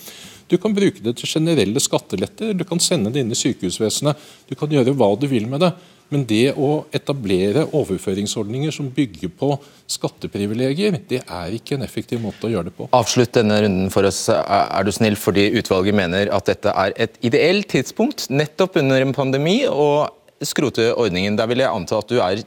[0.49, 4.17] Du kan bruke det til generelle skatteletter, du kan sende det inn i sykehusvesenet.
[4.49, 5.75] Du kan gjøre hva du vil med det.
[6.15, 9.51] Men det å etablere overføringsordninger som bygger på
[9.91, 12.87] skatteprivilegier, det er ikke en effektiv måte å gjøre det på.
[12.95, 17.19] Avslutt denne runden for oss, er du snill, fordi utvalget mener at dette er et
[17.27, 20.07] ideelt tidspunkt nettopp under en pandemi å
[20.45, 21.39] skrote ordningen.
[21.41, 22.45] Der vil jeg anta at du er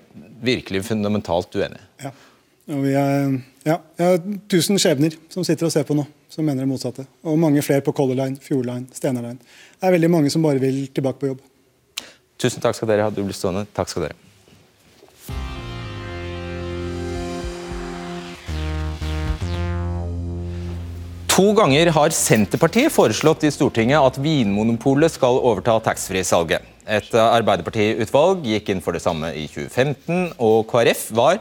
[0.47, 1.84] virkelig fundamentalt uenig.
[2.03, 2.13] Ja.
[2.67, 3.36] Og vi er,
[3.67, 4.17] ja, jeg har
[4.51, 7.08] tusen skjebner som sitter og ser på nå, som mener det motsatte.
[7.27, 9.39] Og mange flere på Color Line, Fjord Line, Steinar Line.
[9.75, 11.45] Det er veldig mange som bare vil tilbake på jobb.
[12.38, 13.13] Tusen takk skal dere ha.
[13.13, 13.65] Du blir stående.
[13.73, 14.17] Takk skal dere.
[21.38, 26.65] To ganger har Senterpartiet foreslått i Stortinget at Vinmonopolet skal overta taxfree-salget.
[26.89, 31.38] Et Arbeiderparti-utvalg gikk inn for det samme i 2015, og KrF var,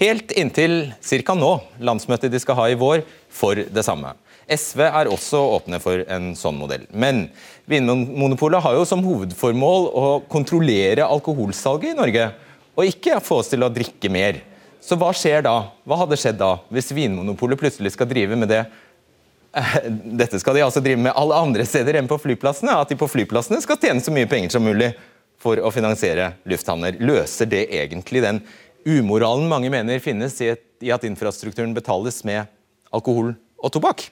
[0.00, 1.36] helt inntil ca.
[1.36, 4.14] nå, landsmøtet de skal ha i vår, for det samme.
[4.50, 6.84] SV er også åpne for en sånn modell.
[6.92, 7.28] Men
[7.70, 12.30] Vinmonopolet har jo som hovedformål å kontrollere alkoholsalget i Norge,
[12.74, 14.42] og ikke få oss til å drikke mer.
[14.84, 15.54] Så hva skjer da?
[15.88, 18.64] Hva hadde skjedd da, hvis Vinmonopolet plutselig skal drive med det
[20.20, 22.74] dette skal de altså drive med alle andre steder enn på flyplassene.
[22.74, 24.92] At de på flyplassene skal tjene så mye penger som mulig
[25.40, 26.98] for å finansiere lufthavner.
[26.98, 28.42] Løser det egentlig den
[28.84, 30.52] umoralen mange mener finnes i,
[30.92, 32.50] at infrastrukturen betales med
[32.94, 34.08] alkohol og tobakk?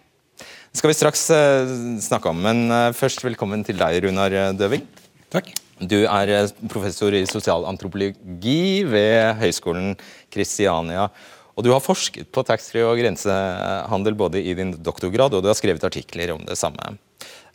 [0.73, 1.69] Det skal vi straks uh,
[2.01, 4.87] snakke om, men uh, først velkommen til deg, Runar Døving.
[5.33, 5.51] Takk.
[5.77, 9.93] Du er uh, professor i sosialantropologi ved Høgskolen
[10.33, 11.11] Kristiania.
[11.53, 15.59] Og Du har forsket på taxfree og grensehandel både i din doktorgrad og du har
[15.61, 16.95] skrevet artikler om det samme.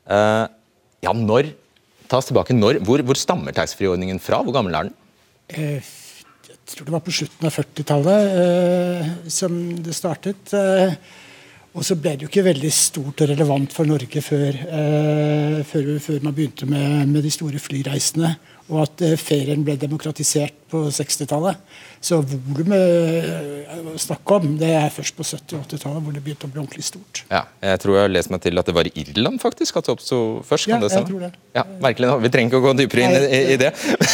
[0.05, 0.45] Uh,
[1.01, 1.55] ja, når,
[2.05, 4.43] ta oss tilbake, når, hvor, hvor stammer taxfree-ordningen fra?
[4.45, 4.97] Hvor gammel er den?
[5.57, 5.95] Uh,
[6.53, 10.53] jeg tror det var på slutten av 40-tallet uh, som det startet.
[11.77, 14.55] Og så ble det jo ikke veldig stort og relevant for Norge før,
[15.69, 18.31] før, før man begynte med, med de store flyreisene
[18.67, 21.59] og at ferien ble demokratisert på 60-tallet.
[22.03, 26.51] Så volumet å snakke om, det er først på 70- 80-tallet hvor det begynte å
[26.51, 27.23] bli ordentlig stort.
[27.31, 29.87] Ja, jeg tror jeg har lest meg til at det var i Irland faktisk at
[29.87, 30.69] det oppsto først.
[30.69, 31.31] Kan Ja, det jeg tror det.
[31.57, 33.71] Ja, merkelig, Vi trenger ikke å gå dypere inn i, i det.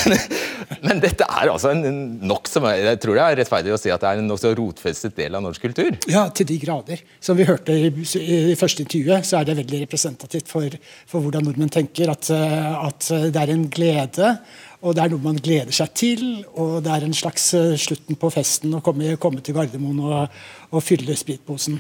[0.08, 0.17] Men,
[0.88, 1.84] men, dette er altså en
[2.24, 5.17] nok som Jeg tror det er rettferdig å si at det er en nokså rotfestet
[5.19, 5.91] del av norsk kultur?
[6.12, 7.04] Ja, til de grader.
[7.24, 11.48] Som vi hørte i, i første intervjuet, så er det veldig representativt for, for hvordan
[11.50, 12.13] nordmenn tenker.
[12.13, 14.38] At, at det er en glede
[14.84, 16.24] og Det er noe man gleder seg til,
[16.60, 20.41] og det er en slags uh, slutten på festen å komme, komme til Gardermoen og,
[20.76, 21.78] og fylle spritposen.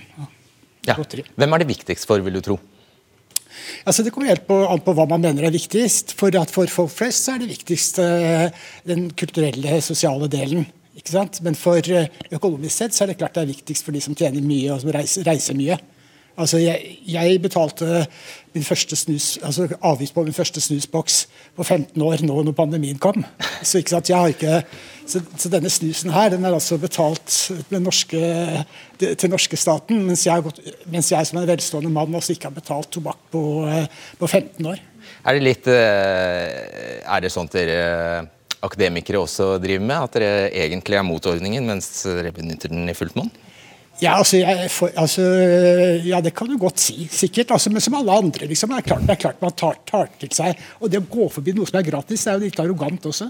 [0.87, 0.95] Ja.
[0.95, 2.57] Hvem er det viktigst for, vil du tro?
[3.83, 6.15] Altså, det kommer helt på, an på hva man mener er viktigst.
[6.19, 8.47] For, for folk flest er det viktigst uh,
[8.87, 10.63] den kulturelle, sosiale delen.
[10.95, 11.41] Ikke sant?
[11.43, 14.15] Men for uh, økonomisk sett så er det klart det er viktigst for de som
[14.15, 15.79] tjener mye og som reiser, reiser mye.
[16.33, 18.05] Altså, jeg, jeg, betalte
[18.55, 21.17] min første snus, altså avgift på min første snusboks
[21.53, 23.21] på 15 år nå når pandemien kom.
[23.61, 24.63] Så, ikke sant, jeg har ikke,
[25.05, 27.35] så, så denne snusen her den er altså betalt
[27.77, 28.23] norske,
[28.99, 30.55] til norske staten, mens jeg,
[30.89, 33.43] mens jeg, som en velstående mann altså ikke har betalt tobakk på,
[34.17, 34.81] på 15 år.
[35.23, 37.79] Er det litt eh, Er det sånn at dere
[38.63, 39.97] akademikere også driver med?
[39.99, 43.29] At dere egentlig er mot ordningen, mens dere benytter den i fullt monn?
[44.03, 45.23] Ja, altså, jeg, for, altså,
[46.03, 47.53] ja, det kan du godt si, sikkert.
[47.55, 48.49] Altså, men som alle andre.
[48.49, 50.59] Liksom, det, er klart, det er klart man tar, tar, til seg.
[50.81, 53.29] Og det å gå forbi noe som er gratis, det er jo litt arrogant også.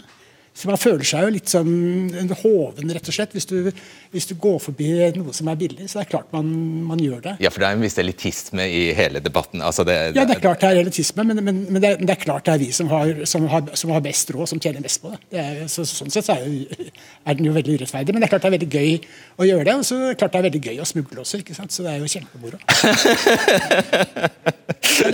[0.54, 3.72] Så Man føler seg jo litt som en hoven, rett og slett, hvis du,
[4.14, 5.88] hvis du, går forbi noe som er billig.
[5.90, 6.50] Så det er klart man,
[6.86, 7.34] man gjør det.
[7.42, 9.64] Ja, for det er en viss elitisme i hele debatten.
[9.66, 11.98] Altså det, det, ja, det er klart det er elitisme, men, men, men, det, er,
[12.04, 14.62] det, er, klart det er vi som har, som har, som har best råd, som
[14.62, 15.22] tjener mest på det.
[15.34, 16.52] det er, så, sånn sett så er, jo,
[17.26, 18.14] er, den jo veldig urettferdig.
[18.14, 18.92] Men det er klart det er veldig gøy
[19.42, 19.78] å gjøre det.
[19.80, 21.74] Og så er det klart det er veldig gøy å smugle også, ikke sant?
[21.74, 22.62] så det er jo kjempemoro.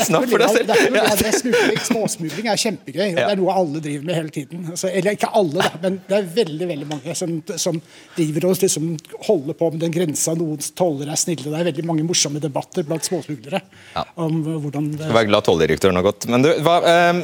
[0.09, 1.57] Snakk for deg selv.
[1.87, 4.65] Småsmugling er kjempegøy, og det er noe alle driver med hele tiden.
[4.73, 7.79] Altså, eller ikke alle, da, men det er veldig veldig mange som, som
[8.15, 8.91] driver og liksom
[9.27, 10.35] holder på med den grensa.
[10.37, 11.47] Noen toller er snille.
[11.49, 13.61] Det er veldig mange morsomme debatter blant småsmuglere.
[13.95, 14.05] Ja.
[14.21, 15.03] om hvordan det...
[15.05, 16.27] Skal være glad tolldirektøren har gått.
[16.31, 17.21] Men du, hva, eh,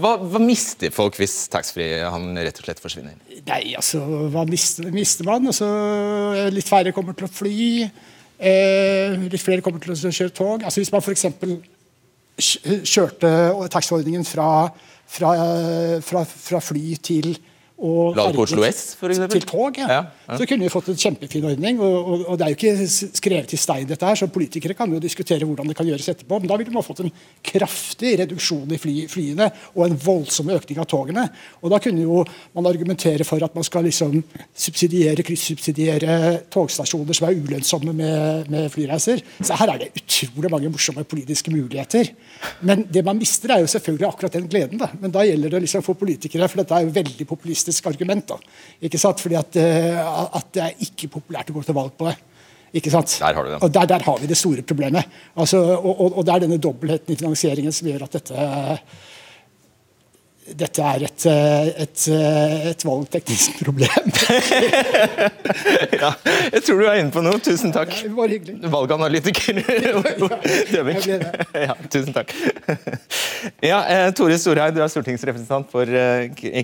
[0.00, 3.18] hva, hva, mister folk hvis taxfree han rett og slett forsvinner?
[3.46, 5.50] Nei, altså, Hva mister, mister man?
[5.50, 5.68] Altså,
[6.54, 7.60] litt færre kommer til å fly.
[8.40, 10.64] Eh, litt flere kommer til å kjøre tog.
[10.64, 11.26] Altså, hvis man f.eks.
[12.88, 13.32] kjørte
[13.72, 14.70] taxiordningen fra
[15.10, 15.32] fra,
[16.04, 17.34] fra, fra, fly til
[17.80, 19.86] og Oslo S, for Til tog, ja.
[19.88, 20.36] ja, ja.
[20.36, 21.78] Så kunne vi fått en kjempefin ordning.
[21.80, 24.92] Og, og, og, det er jo ikke skrevet i stein, dette her, så politikere kan
[24.92, 26.42] jo diskutere hvordan det kan gjøres etterpå.
[26.42, 27.12] Men da ville man fått en
[27.50, 31.24] kraftig reduksjon i fly, flyene og en voldsom økning av togene.
[31.64, 32.20] Og da kunne jo
[32.58, 34.18] man argumentere for at man skal liksom
[34.52, 36.18] subsidiere, kryssubsidiere
[36.52, 39.24] togstasjoner som er ulønnsomme med, med flyreiser.
[39.40, 42.12] Så her er det utrolig mange morsomme politiske muligheter.
[42.60, 44.84] Men det man mister, er jo selvfølgelig akkurat den gleden.
[44.84, 44.92] Da.
[45.00, 48.28] Men da gjelder det liksom for politikere, for dette er jo veldig populistisk populistisk argument.
[48.28, 48.38] da,
[48.82, 49.20] ikke sant?
[49.20, 52.16] Fordi at, eh, at det er ikke populært å gå til valg på det.
[52.72, 53.18] Ikke sant?
[53.18, 53.62] Der har.
[53.62, 55.04] Og der, der har vi det store problemet.
[55.36, 58.36] Altså, og, og, og, det er denne dobbeltheten i finansieringen som gjør at dette
[60.58, 64.10] dette er et, eh, et, eh, et valgteknisk problem.
[66.02, 66.12] ja,
[66.54, 67.40] jeg tror du er inne på noe.
[67.44, 67.92] Tusen takk.
[68.02, 68.56] Det var hyggelig.
[68.72, 71.20] Valganalytiker det.
[71.60, 72.32] Ja, tusen takk.
[73.64, 75.86] Ja, eh, Tore Storhaug, du er stortingsrepresentant for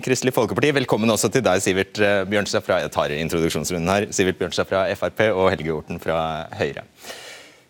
[0.05, 0.73] Kristelig Folkeparti.
[0.81, 4.09] Velkommen også til deg, Sivert Bjørnstad fra jeg tar introduksjonsrunden her.
[4.15, 6.19] Sivert Bjørnstad fra Frp og Helge Orten fra
[6.57, 6.85] Høyre.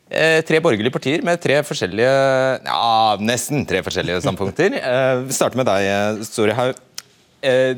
[0.07, 2.11] Eh, tre borgerlige partier med tre forskjellige
[2.63, 4.77] ja, nesten tre forskjellige standpunkter.
[4.87, 6.77] Eh, vi starter med deg, Storehaug.
[7.43, 7.75] Eh,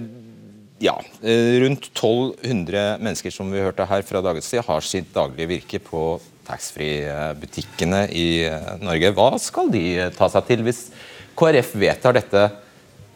[0.84, 5.50] ja, eh, rundt 1200 mennesker som vi hørte her fra dagens tid, har sitt daglige
[5.56, 6.04] virke på
[6.48, 8.30] taxfree-butikkene i
[8.82, 9.13] Norge.
[9.18, 9.84] Hva skal de
[10.15, 10.88] ta seg til hvis
[11.39, 12.48] KrF vedtar dette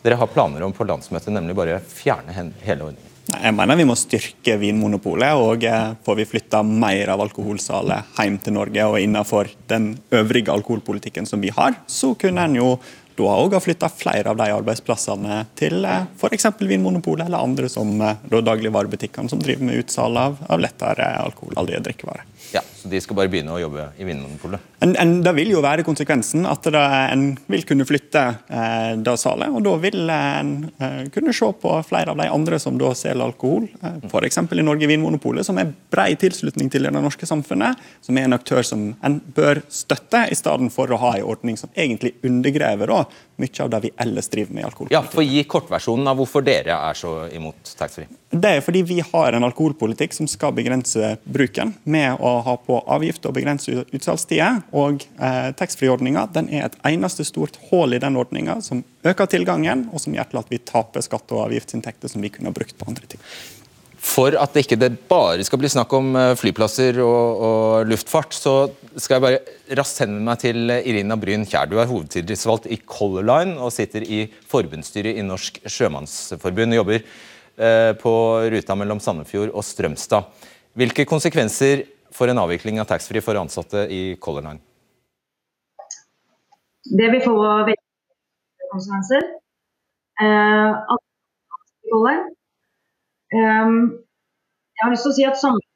[0.04, 2.34] dere har planer om på landsmøtet, nemlig bare fjerne
[2.66, 3.13] hele ordningen?
[3.32, 8.36] Jeg mener vi må styrke Vinmonopolet, og eh, får vi flytta mer av alkoholsalet hjem
[8.44, 12.74] til Norge og innenfor den øvrige alkoholpolitikken som vi har, så kunne en jo
[13.14, 16.50] da òg ha flytta flere av de arbeidsplassene til eh, f.eks.
[16.60, 22.28] Vinmonopolet eller andre som eh, dagligvarebutikkene som driver med utsalg av, lettere alkoholholdige drikkevarer.
[22.54, 24.62] Ja, så De skal bare begynne å jobbe i Vinmonopolet?
[24.86, 26.82] En, en, det vil jo være konsekvensen at det,
[27.14, 29.50] en vil kunne flytte eh, det salet.
[29.50, 33.26] og Da vil en eh, kunne se på flere av de andre som da selger
[33.26, 33.66] alkohol.
[33.82, 34.38] Eh, F.eks.
[34.44, 37.82] i Norge Vinmonopolet, som er brei tilslutning til det norske samfunnet.
[38.06, 41.58] Som er en aktør som en bør støtte, i stedet for å ha en ordning
[41.58, 43.02] som egentlig undergraver da,
[43.42, 44.94] mye av det vi ellers driver med i alkohol.
[44.94, 48.12] Ja, for Gi kortversjonen av hvorfor dere er så imot taxfree.
[48.34, 52.80] Det er fordi vi har en alkoholpolitikk som skal begrense bruken med å ha på
[52.90, 54.64] avgift og begrense utsalgstider.
[54.74, 60.02] Og eh, taxfree-ordninga er et eneste stort hull i den ordninga som øker tilgangen, og
[60.02, 62.88] som gjør til at vi taper skatte- og avgiftsinntekter som vi kunne ha brukt på
[62.90, 63.22] andre ting.
[64.04, 68.34] For at det ikke det bare skal bli snakk om eh, flyplasser og, og luftfart,
[68.34, 68.56] så
[68.98, 71.70] skal jeg bare raskt henvende meg til Irina Bryn Kjær.
[71.70, 76.74] Du er hovedtillitsvalgt i Color Line og sitter i forbundsstyret i Norsk Sjømannsforbund.
[76.74, 77.06] og Jobber
[78.02, 78.14] på
[78.50, 80.30] ruta mellom Sandefjord og Strømstad.
[80.74, 84.62] Hvilke konsekvenser får en avvikling av taxfree for ansatte i Color Line?
[86.84, 87.78] Det vil få veldig
[88.74, 89.30] konsekvenser.
[90.22, 90.72] Eh.
[93.34, 93.78] Um,
[94.74, 95.72] jeg har lyst til å si at samfunnet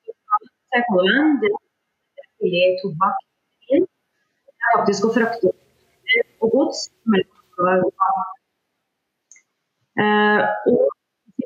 [0.74, 1.58] det er
[2.42, 3.24] billig tobakk
[3.68, 5.54] det er faktisk å frakte
[6.44, 8.08] og gods mellom Europa.
[9.98, 10.97] Eh, og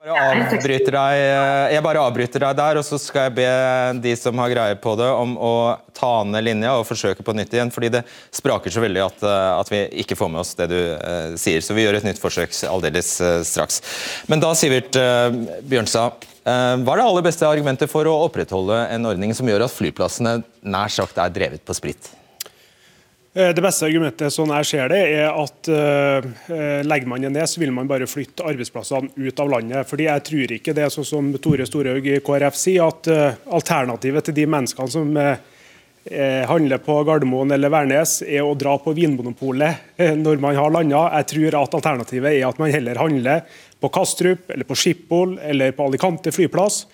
[0.01, 3.49] Bare avbryter deg, eh, jeg bare avbryter deg der, og så skal jeg be
[4.01, 5.51] de som har greie på det, om å
[5.93, 7.69] ta ned linja og forsøke på nytt igjen.
[7.69, 8.01] fordi det
[8.33, 11.61] spraker så veldig at, eh, at vi ikke får med oss det du uh, sier.
[11.61, 13.77] Så vi gjør et nytt forsøk aldeles uh, straks.
[14.25, 15.29] Men da, Sivert uh,
[15.69, 19.75] Bjørnstad, hva er det aller beste argumentet for å opprettholde en ordning som gjør at
[19.75, 22.09] flyplassene nær sagt er drevet på sprit?
[23.33, 27.47] Eh, Det beste argumentet sånn jeg ser det, er at uh, legger man det ned,
[27.47, 29.87] så vil man bare flytte arbeidsplassene ut av landet.
[29.87, 33.39] Fordi jeg tror ikke det er sånn som Tore Storhaug i KrF sier, at uh,
[33.55, 35.37] alternativet til de menneskene som uh,
[36.49, 41.03] handler på Gardermoen eller Værnes, er å dra på Vinmonopolet når man har landa.
[41.19, 43.43] Jeg tror at alternativet er at man heller handler
[43.77, 46.87] på Kastrup eller på Schiphol eller på Alicante flyplass.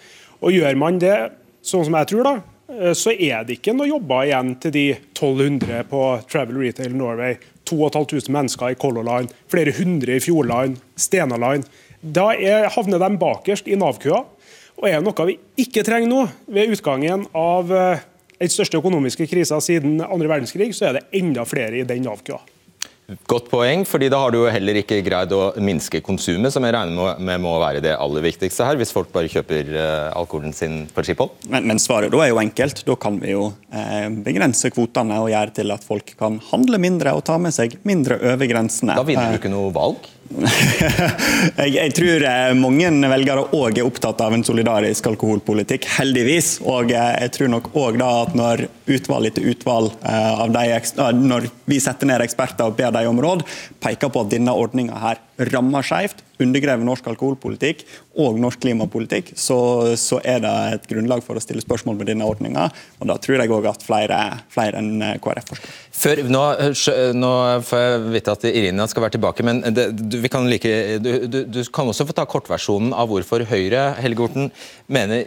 [0.43, 1.15] Og gjør man det,
[1.63, 5.85] sånn som jeg tror, da, så er det ikke noe jobber igjen til de 1200
[5.87, 11.63] på Travel Retail Norway, 2500 mennesker i Color Line, flere hundre i Fjordline, Stena Line.
[12.01, 14.19] Da er, havner de bakerst i Nav-køa.
[14.77, 18.03] Og er det noe vi ikke trenger nå, ved utgangen av eh,
[18.37, 22.39] den største økonomiske krisa siden andre verdenskrig, så er det enda flere i den Nav-køa.
[23.07, 26.73] Godt poeng, fordi da har du jo heller ikke greid å minske konsumet, som jeg
[26.75, 30.81] regner med må være det aller viktigste her, hvis folk bare kjøper uh, alkoholen sin
[30.91, 31.31] på Schiphol?
[31.47, 32.83] Men, men, svaret da er jo enkelt.
[32.83, 37.15] Da kan vi jo eh, begrense kvotene og gjøre til at folk kan handle mindre
[37.15, 38.99] og ta med seg mindre over grensene.
[38.99, 40.11] Da vinner du ikke noe valg?
[41.61, 46.57] jeg, jeg, tror eh, mange velgere òg er opptatt av en solidarisk alkoholpolitikk, heldigvis.
[46.67, 48.65] Og eh, jeg tror nok òg at når
[48.97, 53.23] utvalg etter utvalg eh, av de, når vi setter ned eksperter og ber dem om
[53.23, 53.45] råd,
[53.83, 57.85] peker på at denne ordninga her rammer skjevt, undergraver norsk alkoholpolitikk
[58.17, 59.57] og norsk klimapolitikk, så,
[59.99, 62.67] så, er det et grunnlag for å stille spørsmål med denne ordninga.
[62.97, 64.19] Og da tror jeg òg at flere,
[64.53, 66.23] flere enn KrF forstår.
[66.33, 66.43] Nå,
[67.17, 67.33] nå,
[67.67, 70.17] får jeg vite at Irina skal være tilbake, men det, du,
[70.49, 74.51] like, du, du, du, kan også få ta kortversjonen av hvorfor Høyre Helge Horten,
[74.89, 75.25] mener,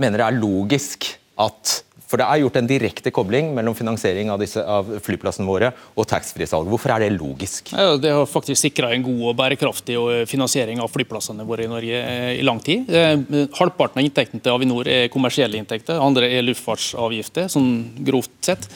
[0.00, 1.80] mener det er logisk at
[2.12, 6.06] for Det er gjort en direkte kobling mellom finansiering av, disse, av flyplassene våre og
[6.10, 6.68] taxfree-salg.
[6.68, 7.72] Hvorfor er det logisk?
[7.72, 9.96] Ja, det har faktisk sikra en god og bærekraftig
[10.28, 12.90] finansiering av flyplassene våre i Norge eh, i lang tid.
[12.92, 17.72] Eh, halvparten av inntektene til Avinor er kommersielle inntekter, andre er luftfartsavgifter, sånn
[18.04, 18.68] grovt sett.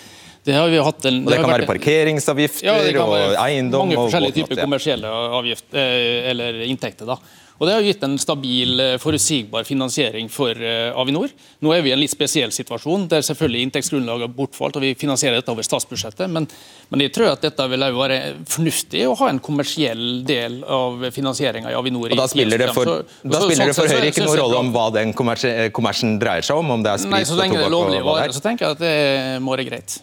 [0.46, 3.40] Det har vi hatt en, Og det kan være parkeringsavgifter Ja, det kan og være
[3.42, 5.10] eiendom Mange forskjellige og, typer kommersielle
[5.40, 7.08] avgift, eh, eller inntekter.
[7.08, 7.18] da.
[7.58, 11.30] Og Det har gitt en stabil, eh, forutsigbar finansiering for eh, Avinor.
[11.64, 14.90] Nå er vi i en litt spesiell situasjon, der selvfølgelig inntektsgrunnlaget har bortfalt, og vi
[14.94, 16.28] finansierer dette over statsbudsjettet.
[16.30, 16.46] Men,
[16.92, 18.18] men jeg tror at dette vil være
[18.52, 22.12] fornuftig å ha en kommersiell del av finansieringa i Avinor.
[22.12, 24.58] Og Da spiller det for, Så- da så- spiller det for Høyre ikke noen rolle
[24.60, 27.56] om hva den kommersen dreier seg om, om det er Nei, sprit Så og lenge
[27.56, 28.48] det er lovlig varer, så er.
[28.50, 30.00] tenker jeg at det må være greit.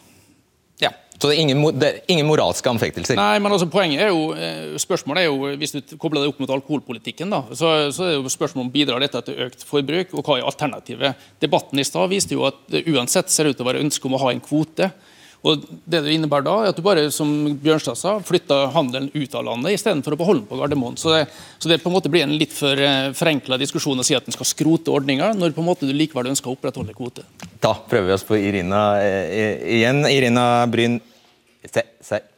[1.24, 3.16] Så det er ingen, det er ingen moralske anfektelser.
[3.16, 6.42] Nei, men altså poenget er jo, eh, Spørsmålet er jo, hvis du kobler det opp
[6.44, 10.12] mot alkoholpolitikken, da, så, så er det jo spørsmålet om bidrar dette til økt forbruk,
[10.12, 11.24] og hva er alternativet?
[11.40, 14.18] Debatten i stad viste jo at det uansett ser ut til å være ønske om
[14.18, 14.92] å ha en kvote.
[15.48, 17.32] Og Det det innebærer da, er at du bare som
[17.64, 21.00] Bjørnstad sa, flytter handelen ut av landet istedenfor å beholde den på Gardermoen.
[21.00, 21.24] Så det,
[21.56, 24.28] så det på en måte blir en litt for eh, forenkla diskusjon å si at
[24.28, 27.24] en skal skrote ordninga, når på en måte du likevel ønsker å opprettholde kvote.
[27.64, 30.04] Da prøver vi oss på Irina eh, igjen.
[30.12, 31.00] Irina Bryn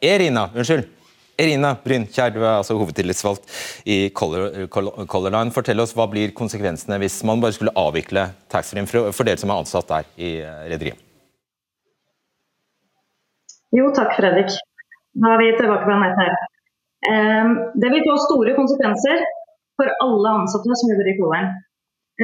[0.01, 0.91] Erina, unnskyld.
[1.38, 3.49] Erina Brynkjær, du er altså hovedtillitsvalgt
[3.91, 5.51] i Color, Color, Color Line.
[5.51, 9.51] Fortell oss, Hva blir konsekvensene hvis man bare skulle avvikle taxfree-en for, for dere som
[9.51, 11.01] er ansatt der i eh, rederiet?
[13.76, 14.53] Jo, takk Fredrik.
[15.19, 16.34] Da er vi tilbake på nett her.
[17.11, 17.51] Eh,
[17.84, 19.23] Det vil få store konsekvenser
[19.76, 21.51] for alle ansatte som jobber i Colern.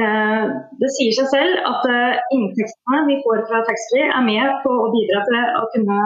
[0.00, 0.44] Eh,
[0.80, 4.92] Det sier seg selv at eh, inntektene vi får fra taxfree er med på å
[4.96, 6.00] bidra til å kunne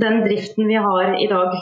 [0.00, 1.54] den driften vi har i dag.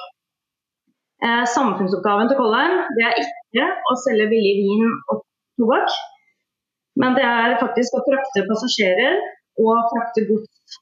[1.24, 5.22] Eh, Samfunnsoppgaven til Colern det er ikke å selge billig vin og
[5.60, 5.92] tobakk,
[7.02, 9.20] men det er faktisk å frakte passasjerer
[9.62, 10.80] og frakte gods.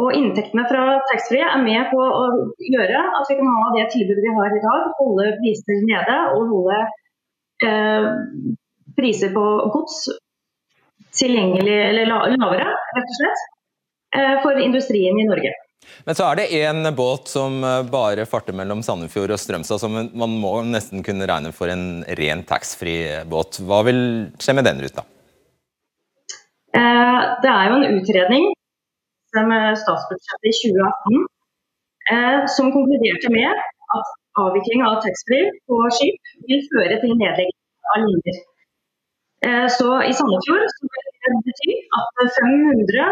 [0.00, 2.24] Og Inntektene fra taxfree er med på å
[2.64, 4.86] gjøre at vi kan ha det tilbudet vi har i dag.
[4.96, 6.78] Holde priser nede og holde
[7.66, 8.06] eh,
[8.96, 9.44] priser på
[9.74, 10.06] gods
[11.12, 13.44] tilgjengelig eller lavere, rett og slett,
[14.16, 15.52] eh, for industrien i Norge.
[16.06, 19.94] Men så er det én båt som eh, bare farter mellom Sandefjord og Strømstad, som
[19.94, 23.60] man må nesten kunne regne for en ren taxfree-båt.
[23.66, 24.00] Hva vil
[24.42, 25.04] skje med den ruta?
[26.78, 28.48] Eh, det er jo en utredning
[29.36, 31.20] med statsbudsjettet i 2018
[32.12, 33.52] eh, som konkluderte med
[33.96, 37.60] at avvikling av taxfree på skip vil føre til nedlegging
[37.92, 38.40] av linjer.
[39.46, 43.08] Eh, så i Sandefjord så vil det bety at 500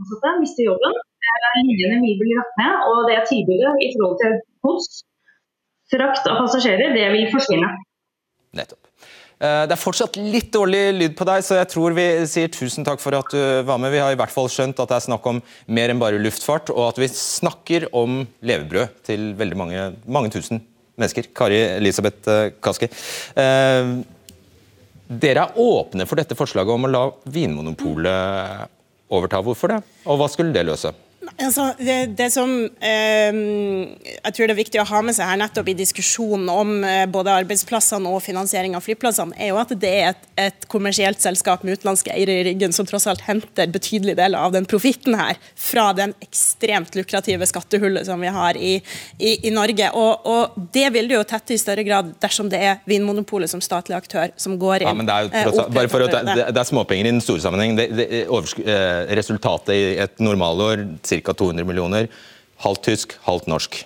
[0.00, 0.98] ansatte mister jobben.
[1.60, 5.00] Linjene vil blir lagt ned, og det tilbudet i forhold til gods,
[5.90, 7.70] frakt av passasjerer, det vil forsvinne.
[8.56, 8.78] Nettopp.
[9.40, 12.84] Eh, Det er fortsatt litt dårlig lyd på deg, så jeg tror vi sier tusen
[12.84, 13.90] takk for at du var med.
[13.94, 16.70] Vi har i hvert fall skjønt at det er snakk om mer enn bare luftfart,
[16.70, 20.60] og at vi snakker om levebrød til veldig mange, mange tusen
[21.00, 21.30] mennesker.
[21.34, 22.90] Kari Elisabeth eh, Kaski.
[23.36, 23.94] Eh,
[25.10, 28.68] Dere er åpne for dette forslaget om å la Vinmonopolet
[29.10, 29.40] overta.
[29.42, 29.80] Hvorfor det?
[30.06, 30.92] Og hva skulle det løse?
[31.20, 32.48] Altså, det, det som
[32.80, 33.38] eh,
[34.08, 37.02] jeg tror det er viktig å ha med seg her nettopp i diskusjonen om eh,
[37.12, 41.64] både arbeidsplassene og finansiering av flyplassene, er jo at det er et, et kommersielt selskap
[41.66, 45.36] med utenlandske eiere i ryggen som tross alt henter betydelige deler av den profitten her
[45.60, 48.72] fra den ekstremt lukrative skattehullet som vi har i,
[49.18, 49.90] i, i Norge.
[49.92, 53.60] Og, og det vil det jo tette i større grad dersom det er Vinmonopolet som
[53.64, 54.88] statlig aktør som går inn.
[54.88, 57.22] Ja, men det er eh, tross bare for å, det, det er småpenger i den
[57.24, 57.76] store sammenheng.
[57.76, 57.90] Det,
[58.24, 61.34] eh, resultatet i et normalår ca.
[61.34, 62.10] 200 millioner.
[62.64, 63.78] Halvt tysk, halvt norsk.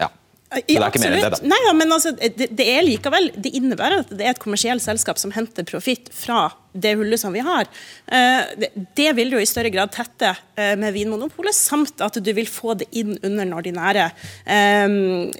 [0.00, 0.08] Ja.
[0.50, 1.50] Så det er ikke mer enn det, da.
[1.54, 5.20] Nei, men altså, det, det er likevel, det innebærer at det er et kommersielt selskap
[5.20, 7.66] som henter profitt fra det hullet som vi har.
[8.06, 8.66] Eh,
[8.96, 12.74] det, vil jo i større grad tette eh, med Vinmonopolet, samt at du vil få
[12.78, 14.08] det inn under den ordinære
[14.44, 14.86] eh,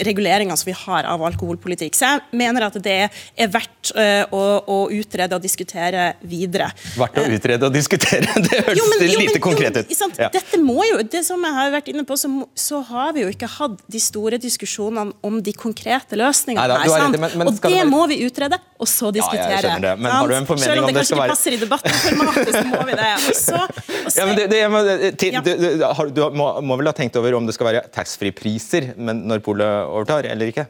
[0.09, 1.95] reguleringa som vi har av alkoholpolitikk.
[1.99, 3.93] Så jeg mener at det er verdt
[4.35, 6.71] å, å utrede og diskutere videre.
[6.99, 8.27] Verdt å utrede og diskutere.
[8.49, 9.91] Det høres Jo, men- jo, men- konkret ut.
[9.93, 10.09] Jo.
[10.19, 10.29] Ja.
[10.33, 13.33] Dette må jo, det som jeg har vært inne på, så, så har vi jo
[13.33, 16.63] ikke hatt de store diskusjonene om de konkrete løsningene.
[16.65, 19.45] Nei da, her, rett, men- men og det være- må vi utrede, og så diskutere.
[19.45, 21.53] Ja, jeg skjønner det, men har du en formening om det skal kanskje være- passer
[21.53, 23.11] i debattenformatet, så må vi det.
[23.29, 23.61] Og så,
[24.19, 24.71] Ja, men det, det, jeg
[25.19, 25.41] til, Ja.
[25.45, 28.93] du, du, har- du må, må vel ha tenkt over om det skal være taxfree-priser
[28.99, 30.67] når polet overtar, eller ikke?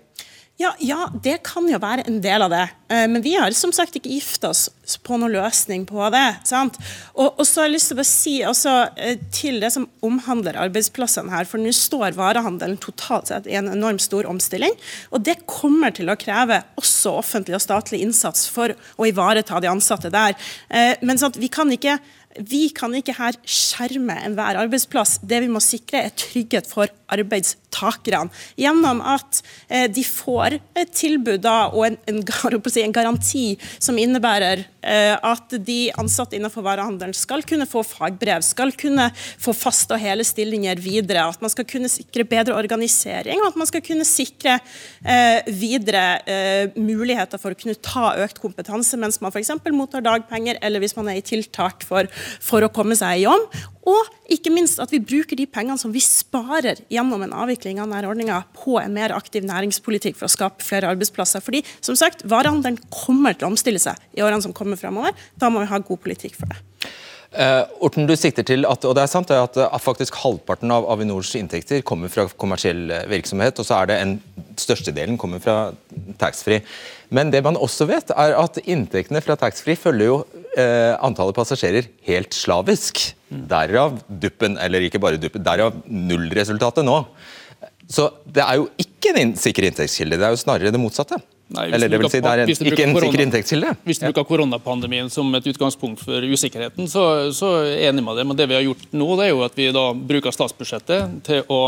[0.59, 2.65] Ja, ja, det kan jo være en del av det.
[2.91, 4.65] Eh, Men vi har som sagt ikke gifta oss
[5.07, 6.41] på noen løsning på det.
[6.51, 6.75] sant?
[7.15, 10.59] Og, og så har jeg lyst til å si også, eh, til det som omhandler
[10.59, 14.75] arbeidsplassene her, for nå står varehandelen totalt sett i en enormt stor omstilling.
[15.15, 19.71] Og det kommer til å kreve også offentlig og statlig innsats for å ivareta de
[19.71, 20.35] ansatte der.
[20.71, 22.01] Eh, Men sant, vi kan ikke
[22.39, 25.17] vi kan ikke her skjerme enhver arbeidsplass.
[25.27, 26.87] Det vi må sikre, er trygghet for
[27.79, 28.31] arbeidstakerne.
[28.59, 35.55] Gjennom at eh, de får et tilbud og en, en, en garanti som innebærer at
[35.67, 40.79] de ansatte innenfor varehandelen skal kunne få fagbrev, skal kunne få faste og hele stillinger
[40.83, 41.27] videre.
[41.29, 44.59] At man skal kunne sikre bedre organisering, og at man skal kunne sikre
[45.05, 49.55] eh, videre eh, muligheter for å kunne ta økt kompetanse mens man f.eks.
[49.75, 52.09] mottar dagpenger, eller hvis man er i tiltak for,
[52.45, 53.51] for å komme seg i jobb.
[53.89, 57.89] Og ikke minst at vi bruker de pengene som vi sparer gjennom en avvikling av
[57.89, 61.43] denne ordninga, på en mer aktiv næringspolitikk for å skape flere arbeidsplasser.
[61.45, 65.15] Fordi som sagt, varehandelen kommer til å omstille seg i årene som kommer fremover.
[65.39, 66.63] Da må vi ha god politikk for det.
[67.29, 71.35] Uh, Orten, du sikter til at, og det er sant, at faktisk halvparten av Avinors
[71.37, 74.15] inntekter kommer fra kommersiell eh, virksomhet, og så er det en
[74.59, 75.75] størstedelen kommer fra
[76.19, 76.63] taxfree.
[77.13, 81.91] Men det man også vet, er at inntektene fra taxfree følger jo uh, antallet passasjerer
[82.09, 83.05] helt slavisk.
[83.29, 87.03] Derav duppen, eller ikke bare duppen, derav nullresultatet nå.
[87.93, 91.21] Så det er jo ikke en sikker inntektskilde, det er jo snarere det motsatte.
[91.49, 93.71] Nei, Eller det vil si, det er en, ikke en sikker inntektskilde?
[93.89, 98.21] Hvis du bruker koronapandemien som et utgangspunkt for usikkerheten, så, så er jeg enig med
[98.21, 98.27] det.
[98.29, 101.49] Men det vi har gjort nå, det er jo at vi da bruker statsbudsjettet til
[101.49, 101.63] å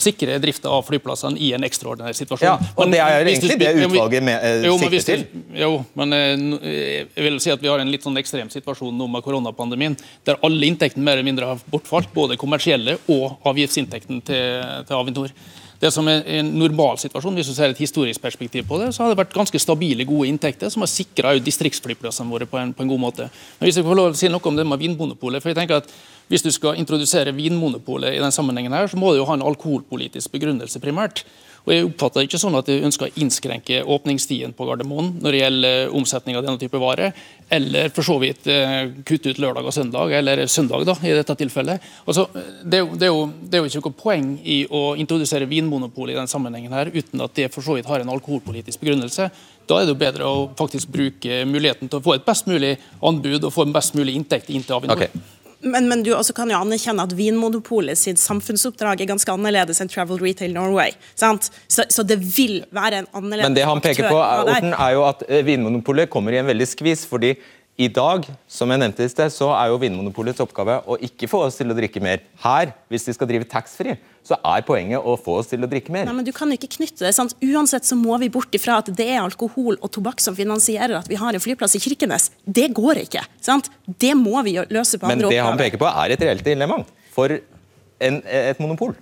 [0.00, 2.48] sikre drifta av flyplassene i en ekstraordinær situasjon.
[2.48, 5.24] Ja, og men, Det er egentlig det utvalget med, eh, jo, sikter til.
[5.60, 5.70] Jo,
[6.00, 9.24] men eh, jeg vil si at vi har en litt sånn ekstrem situasjon nå med
[9.26, 12.10] koronapandemien, der alle inntektene mer eller mindre har bortfalt.
[12.16, 15.36] Både kommersielle og avgiftsinntekten til, til Avinor.
[15.80, 19.02] Det som er en normal situasjon, hvis du ser et historisk perspektiv på det, så
[19.02, 22.84] har det vært ganske stabile, gode inntekter som har sikra distriktsflyplassene våre på en, på
[22.84, 23.28] en, god måte.
[23.56, 25.80] Men hvis jeg får lov å si noe om det med Vinmonopolet, for jeg tenker
[25.80, 25.94] at
[26.30, 29.46] Hvis du skal introdusere Vinmonopolet i den sammenhengen her, så må det jo ha en
[29.50, 31.24] alkoholpolitisk begrunnelse primært.
[31.66, 35.40] Og Jeg oppfatter ikke sånn at de ønsker å innskrenke åpningstiden på Gardermoen når det
[35.42, 37.12] gjelder omsetning av denne type varer,
[37.52, 41.36] eller for så vidt eh, kutte ut lørdag og søndag, eller søndag da, i dette
[41.42, 41.84] tilfellet.
[42.06, 44.84] Altså, det, er jo, det, er jo, det er jo ikke noe poeng i å
[45.02, 48.80] introdusere Vinmonopolet i den sammenhengen her, uten at det for så vidt har en alkoholpolitisk
[48.80, 49.28] begrunnelse.
[49.68, 52.72] Da er det jo bedre å faktisk bruke muligheten til å få et best mulig
[53.04, 54.96] anbud og få en best mulig inntekt inn til Avinor.
[54.96, 55.39] Okay.
[55.60, 59.90] Men, men, du også kan jo anerkjenne at Vinmonopolet sitt samfunnsoppdrag er ganske annerledes enn
[59.92, 60.94] Travel Retail Norway.
[61.12, 64.94] Så, så, det vil være en annerledes Men det han peker på, er, Orten, er
[64.96, 67.04] jo at eh, Vinmonopolet kommer i en veldig skvis.
[67.08, 67.34] fordi
[67.80, 71.46] i dag som jeg nevnte i sted, så er jo Vinmonopolets oppgave å ikke få
[71.46, 72.24] oss til å drikke mer.
[72.42, 73.96] Her, hvis de skal drive taxfree,
[74.26, 76.06] så er poenget å få oss til å drikke mer.
[76.08, 77.34] Nei, men du kan ikke knytte det, sant?
[77.42, 81.10] Uansett så må vi bort ifra at det er alkohol og tobakk som finansierer at
[81.10, 82.30] vi har en flyplass i Kirkenes.
[82.44, 83.24] Det går ikke.
[83.44, 83.70] sant?
[83.86, 85.30] Det må vi løse på andre oppgaver.
[85.30, 86.82] Men det han peker på, er et reelt dilemma
[87.14, 88.94] for en, et monopol.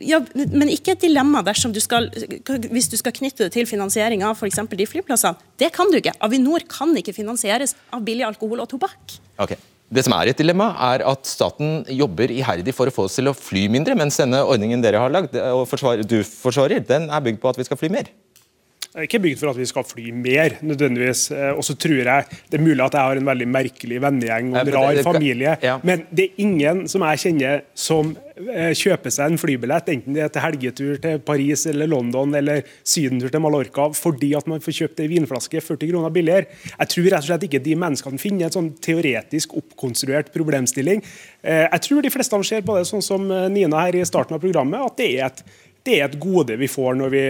[0.00, 2.08] Ja, men ikke et dilemma dersom du skal,
[2.72, 4.62] hvis du skal knytte det til finansiering av f.eks.
[4.72, 5.50] de flyplassene.
[5.60, 6.14] Det kan du ikke.
[6.24, 9.18] Avinor kan ikke finansieres av billig alkohol og tobakk.
[9.36, 9.60] Okay.
[9.88, 13.30] Det som er et dilemma, er at staten jobber iherdig for å få oss til
[13.30, 17.24] å fly mindre, mens denne ordningen dere har lagd, og forsvar, du forsvarer, den er
[17.24, 18.10] bygd på at vi skal fly mer
[18.96, 21.26] er ikke bygd for at vi skal fly mer, nødvendigvis.
[21.34, 24.52] Eh, og så tror jeg Det er mulig at jeg har en veldig merkelig vennegjeng
[24.52, 29.32] og en rar familie, men det er ingen som jeg kjenner som eh, kjøper seg
[29.32, 33.90] en flybillett, enten det er til helgetur til Paris eller London eller sydentur til Mallorca,
[33.92, 36.48] fordi at man får kjøpt ei vinflaske 40 kroner billigere.
[36.72, 41.04] Jeg tror rett og slett ikke de menneskene finner en sånn teoretisk oppkonstruert problemstilling.
[41.42, 44.40] Eh, jeg tror de fleste ser på det sånn som Nina her i starten av
[44.40, 45.42] programmet, at det er et
[45.88, 47.24] det er et gode vi får når vi,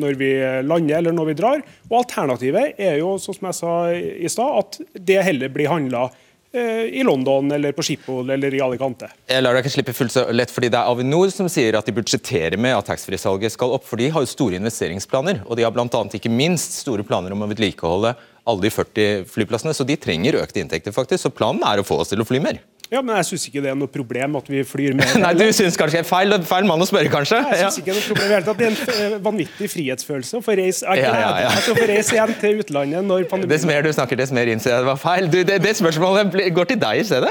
[0.00, 0.32] når vi,
[0.66, 1.62] lander eller når vi drar.
[1.90, 6.06] Og Alternativet er jo, sånn som jeg sa i stad, at det heller blir handla
[6.52, 9.10] eh, i London eller på Schiphol eller i Alicante.
[9.30, 11.88] Jeg lar deg ikke slippe fullt så lett, fordi Det er Avinor som sier at
[11.88, 13.86] de budsjetterer med at taxfree-salget skal opp.
[13.88, 17.44] for De har jo store investeringsplaner, og de har annet ikke minst store planer om
[17.44, 18.16] å vedlikeholde
[18.48, 19.76] alle de 40 flyplassene.
[19.76, 21.26] Så de trenger økte inntekter, faktisk.
[21.26, 22.62] Så planen er å få oss til å fly mer.
[22.90, 25.12] Ja, men jeg syns ikke det er noe problem at vi flyr mer.
[25.22, 27.38] Nei, Du syns kanskje det er feil, feil mann å spørre, kanskje?
[27.46, 30.56] Jeg syns ikke det er noe problem Det er en eh, vanvittig frihetsfølelse å få
[30.58, 31.52] reise, jeg ja, ja, ja.
[31.52, 34.74] Altså, få reise igjen til utlandet når pandemien Dess mer du snakker, dess mer innser
[34.74, 35.30] jeg det var feil.
[35.30, 37.30] Du, det, det, spørsmålet går til deg i stedet.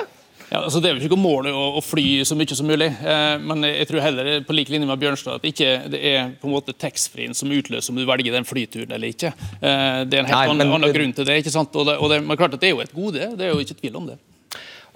[0.50, 3.36] Ja, altså Det er jo ikke målet å, å, fly så mye som mulig, eh,
[3.44, 6.56] men jeg tror heller på like linje med Bjørnstad at ikke det er på en
[6.56, 9.36] måte taxfree-en som utløser om du velger den flyturen eller ikke.
[9.60, 11.42] Eh, det er en helt Nei, men, annen, grunn til det.
[11.44, 11.76] ikke sant?
[11.76, 13.68] Og det, og det, men klart at det er jo et gode, det er jo
[13.68, 14.22] ikke tvil om det.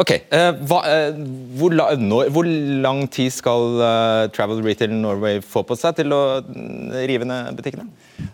[0.01, 1.17] Ok, uh, hva, uh,
[1.59, 2.47] hvor, la, når, hvor,
[2.81, 7.53] lang tid skal uh, Travel Retail Norway få på seg til å mm, rive ned
[7.59, 7.85] butikkene?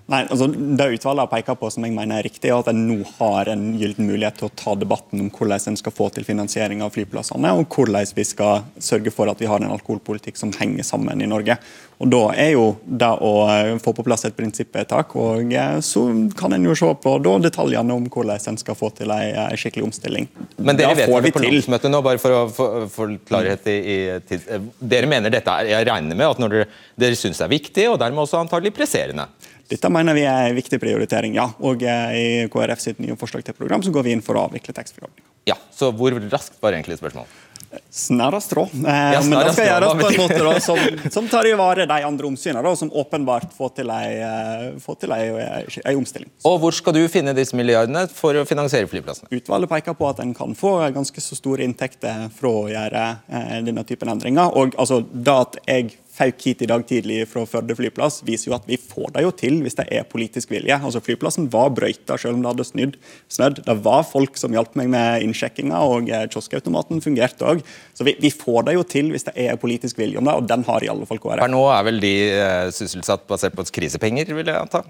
[0.09, 2.81] Nei, altså Det utvalget har peker på som jeg mener er riktig, er at en
[2.87, 6.25] nå har en gyllen mulighet til å ta debatten om hvordan en skal få til
[6.27, 10.53] finansiering av flyplassene, og hvordan vi skal sørge for at vi har en alkoholpolitikk som
[10.55, 11.57] henger sammen i Norge.
[11.99, 16.05] Og Da er jo det å eh, få på plass et prinsippvedtak, og eh, så
[16.39, 19.89] kan en jo se på da, detaljene om hvordan en skal få til en skikkelig
[19.89, 20.29] omstilling.
[20.57, 24.59] Men dere vet det på landsmøtet nå, bare for å få klarhet i, i.
[24.79, 26.69] Dere mener dette er, jeg regner med at dere,
[26.99, 29.27] dere syns det er viktig, og dermed også antagelig presserende?
[29.69, 31.49] Dette mener vi er en viktig prioritering, ja.
[31.61, 34.47] Og eh, i KrF sitt nye forslag til program så går vi inn for å
[34.49, 35.27] avvikle taxfree-ordninga.
[35.49, 37.45] Ja, så hvor raskt var egentlig spørsmålet?
[37.93, 38.71] Snarest råd.
[38.73, 40.79] Eh, Ja, men det skal gjøres på en måte da, som,
[41.13, 46.31] som tar i vare de andre omsynene, da, som åpenbart får til ei, eh, omstilling.
[46.49, 49.29] Og hvor skal du finne disse milliardene for å finansiere flyplassene?
[49.37, 53.57] Utvalget peker på at en kan få ganske så store inntekter fra å gjøre eh,
[53.69, 54.49] denne typen endringer.
[54.57, 58.55] Og altså, det at jeg fauk hit i dag tidlig fra Førde flyplass, viser jo
[58.57, 60.75] at vi får det jo til hvis det er politisk vilje.
[60.75, 62.97] Altså Flyplassen var brøyta selv om det hadde snudd.
[63.31, 63.61] snødd.
[63.65, 67.63] Det var folk som hjalp meg med innsjekkinga, og eh, kioskautomaten fungerte òg.
[67.95, 70.49] Så vi, vi får det jo til hvis det er politisk vilje om det, og
[70.49, 71.43] den har i alle fall KrF.
[71.45, 74.83] Per nå er vel de eh, sysselsatt basert på krisepenger, vil jeg anta?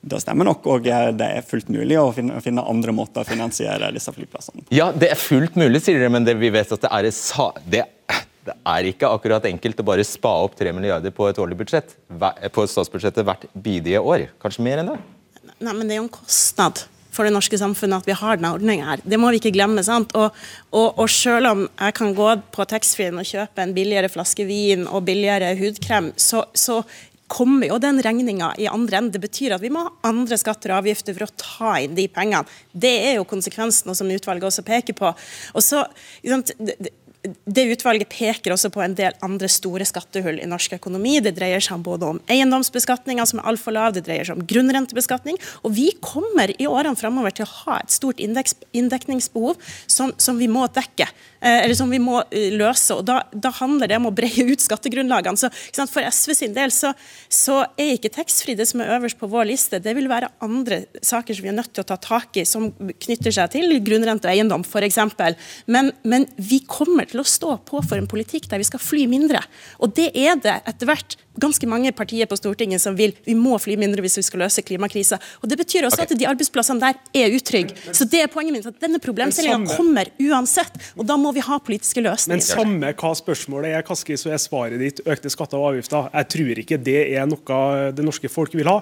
[0.00, 3.90] Det stemmer nok, og eh, det er fullt mulig å finne, andre måter å finansiere
[3.94, 6.92] disse flyplassene Ja, det er fullt mulig, sier dere, men det, vi vet at det
[6.94, 7.08] er,
[7.66, 7.82] det,
[8.48, 11.96] det er ikke akkurat enkelt å bare spa opp 3 milliarder på et årlig budsjett,
[12.08, 14.28] på statsbudsjettet hvert bidige år.
[14.42, 15.00] Kanskje mer enn det?
[15.58, 16.86] Nei, men det er jo en kostnad
[17.18, 19.02] for det norske samfunnet at vi har denne ordninga her.
[19.02, 19.82] Det må vi ikke glemme.
[19.82, 20.12] sant?
[20.18, 20.34] Og,
[20.70, 24.86] og, og selv om jeg kan gå på taxfree-en og kjøpe en billigere flaske vin
[24.86, 26.82] og billigere hudkrem, så, så
[27.28, 29.12] kommer jo den regninga i andre enden.
[29.16, 32.06] Det betyr at vi må ha andre skatter og avgifter for å ta inn de
[32.12, 32.46] pengene.
[32.72, 35.12] Det er jo konsekvensen, og som utvalget også peker på.
[35.54, 35.84] Og så,
[37.46, 41.20] det- utvalget peker også på en del andre store skattehull i norsk økonomi.
[41.22, 45.38] Det dreier seg både om eiendomsbeskatninga, som er altfor lav, det dreier seg om grunnrentebeskatning.
[45.64, 49.56] Og vi kommer i årene framover til å ha et stort indeks, inndekningsbehov
[49.86, 51.08] som, som vi må dekke.
[51.40, 52.94] eh, Eller som vi må eh, løse.
[52.96, 55.36] og Da, da handler det om å breie ut skattegrunnlagene.
[55.38, 55.50] Så,
[55.88, 56.94] for SV sin del så,
[57.28, 59.80] så er ikke taxfree det som er øverst på vår liste.
[59.82, 62.70] Det vil være andre saker som vi er nødt til å ta tak i, som
[62.72, 64.98] knytter seg til grunnrente og eiendom f.eks.
[65.66, 69.06] Men, men vi kommer til å stå på for en politikk der vi skal fly
[69.10, 69.42] mindre.
[69.82, 73.14] Og det er det etter hvert ganske mange partier på Stortinget som vil.
[73.26, 75.20] Vi må fly mindre hvis vi skal løse klimakrisa.
[75.42, 76.16] Og det betyr også okay.
[76.16, 77.76] at de arbeidsplassene der er utrygge.
[77.94, 78.66] Så det er poenget mitt.
[78.66, 82.42] at Denne problemstillinga kommer uansett, og da må vi ha politiske løsninger.
[82.42, 86.10] Men samme hva spørsmålet er, Kaski, så er svaret ditt økte skatter og avgifter.
[86.14, 87.62] Jeg tror ikke det er noe
[87.94, 88.80] det norske folk vil ha.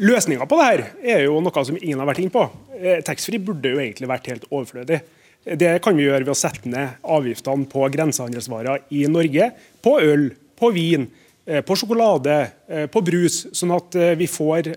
[0.00, 0.82] Løsninga på det her
[1.16, 2.46] er jo noe som ingen har vært inne på.
[2.80, 5.02] Eh, Taxfree burde jo egentlig vært helt overflødig.
[5.44, 9.50] Det kan vi gjøre ved å sette ned avgiftene på grensehandelsvarer i Norge.
[9.80, 10.28] På øl,
[10.60, 11.06] på vin,
[11.46, 13.46] eh, på sjokolade, eh, på brus.
[13.56, 14.74] Sånn at eh, vi får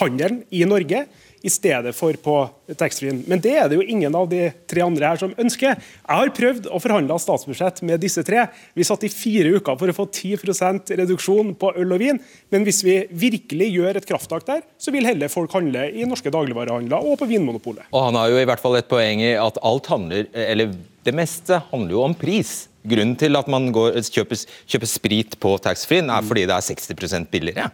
[0.00, 1.06] handelen i Norge
[1.42, 2.36] i stedet for på
[2.78, 3.22] taxfree-en.
[3.28, 5.74] Men det er det jo ingen av de tre andre her som ønsker.
[5.74, 8.46] Jeg har prøvd å forhandle statsbudsjett med disse tre.
[8.78, 12.22] Vi satt i fire uker for å få 10% reduksjon på øl og vin.
[12.54, 16.32] Men hvis vi virkelig gjør et krafttak der, så vil heller folk handle i norske
[16.32, 17.90] dagligvarehandler og på Vinmonopolet.
[17.90, 21.14] Og han har jo i hvert fall et poeng i at alt handler, eller det
[21.16, 22.68] meste handler jo om pris.
[22.86, 24.38] Grunnen til at man går, kjøper,
[24.70, 27.70] kjøper sprit på taxfree er fordi det er 60% billigere.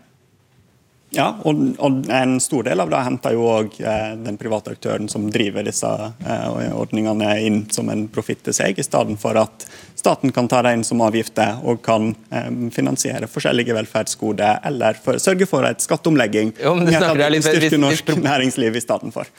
[1.17, 5.09] Ja, og, og en stor del av det henter jo òg eh, den private aktøren
[5.09, 9.65] som driver disse eh, ordningene inn som en profitt til seg, i stedet for at
[9.97, 15.17] staten kan ta det inn som avgifter og kan eh, finansiere forskjellige velferdsgoder, eller for,
[15.23, 16.53] sørge for et skatteomlegging.
[16.61, 19.33] Jo, men du snakker deg litt- styrker hvis- norsk næringsliv i stedet for.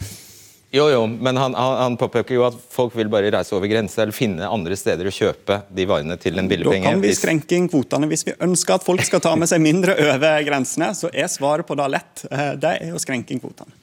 [0.71, 4.03] Jo, jo, men han, han, han påpeker jo at folk vil bare reise over grensa
[4.03, 7.57] eller finne andre steder å kjøpe de varene til en billig Da kan vi skrenke
[7.57, 8.09] inn kvotene.
[8.11, 11.65] Hvis vi ønsker at folk skal ta med seg mindre over grensene, så er svaret
[11.65, 12.25] på det lett.
[12.29, 13.73] Eh, Det er å skrenke inn kvotene.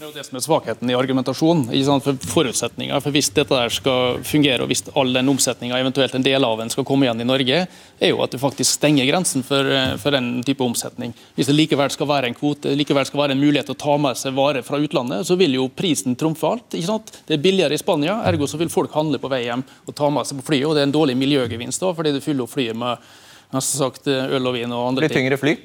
[0.00, 1.66] Det er jo det som er svakheten i argumentasjonen.
[1.76, 2.04] ikke sant?
[2.04, 6.24] For forutsetninger for hvis dette der skal fungere, og hvis all den omsetninga, eventuelt en
[6.24, 7.66] del av den, skal komme igjen i Norge,
[8.00, 11.12] er jo at du faktisk stenger grensen for, eh, for den type omsetning.
[11.36, 13.96] Hvis det likevel skal være en kvote, likevel skal være en mulighet til å ta
[14.00, 16.76] med seg varer fra utlandet, så vil jo prisen trumfe alt.
[16.76, 17.12] ikke sant?
[17.26, 20.10] Det er billigere i Spania, ergo så vil folk handle på vei hjem og ta
[20.12, 22.54] med seg på flyet, og det er en dårlig miljøgevinst da, fordi du fyller opp
[22.54, 23.10] flyet med
[23.54, 25.10] nesten sagt øl og vin og andre ting.
[25.10, 25.56] Blir tyngre fly?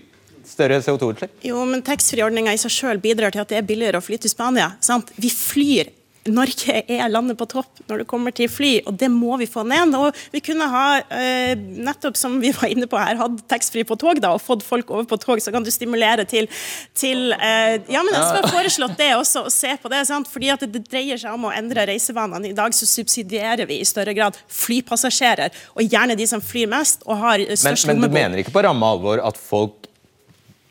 [0.45, 1.39] Større CO2-utslipp?
[1.45, 4.29] Jo, men taxfree-ordninga i seg selv bidrar til at det er billigere å fly til
[4.29, 4.75] Spania.
[4.85, 5.09] Sant?
[5.17, 5.89] Vi flyr.
[6.25, 9.61] Norge er landet på topp når det kommer til fly, og det må vi få
[9.67, 9.93] ned.
[9.93, 13.97] Og vi kunne ha, eh, nettopp som vi var inne på her, hatt taxfree på
[14.01, 16.49] tog da, og fått folk over på tog, så kan du stimulere til,
[16.97, 20.01] til eh, Ja, men SV har foreslått det også, å se på det.
[20.09, 20.29] Sant?
[20.31, 22.49] Fordi at det, dreier seg om å endre reisevanene.
[22.49, 27.05] I dag så subsidierer vi i større grad flypassasjerer, og gjerne de som flyr mest
[27.05, 29.85] og har Men, størst men du mener ikke på ramme alvor at folk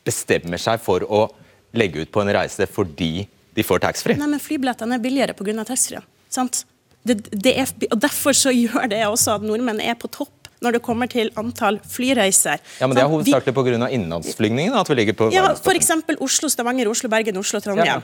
[0.04, 1.28] bestemmer seg for å
[1.78, 4.18] legge ut på en reise fordi de får taxfree?
[4.20, 5.64] Nei, men flybillettene er billigere pga.
[5.64, 6.02] taxfree.
[6.32, 6.64] Sant?
[7.04, 7.18] Det,
[7.90, 11.30] og derfor så gjør det også at nordmenn er på topp når det kommer til
[11.40, 12.58] antall flyreiser.
[12.80, 13.88] Ja, men Det er hovedsakelig pga.
[13.92, 14.80] innenlandsflygningene?
[14.80, 15.52] at vi ligger på Ja.
[15.54, 15.90] F.eks.
[16.20, 17.86] Oslo, Stavanger, Oslo, Bergen, Oslo, Ja, Trondheim.
[17.86, 18.00] ja.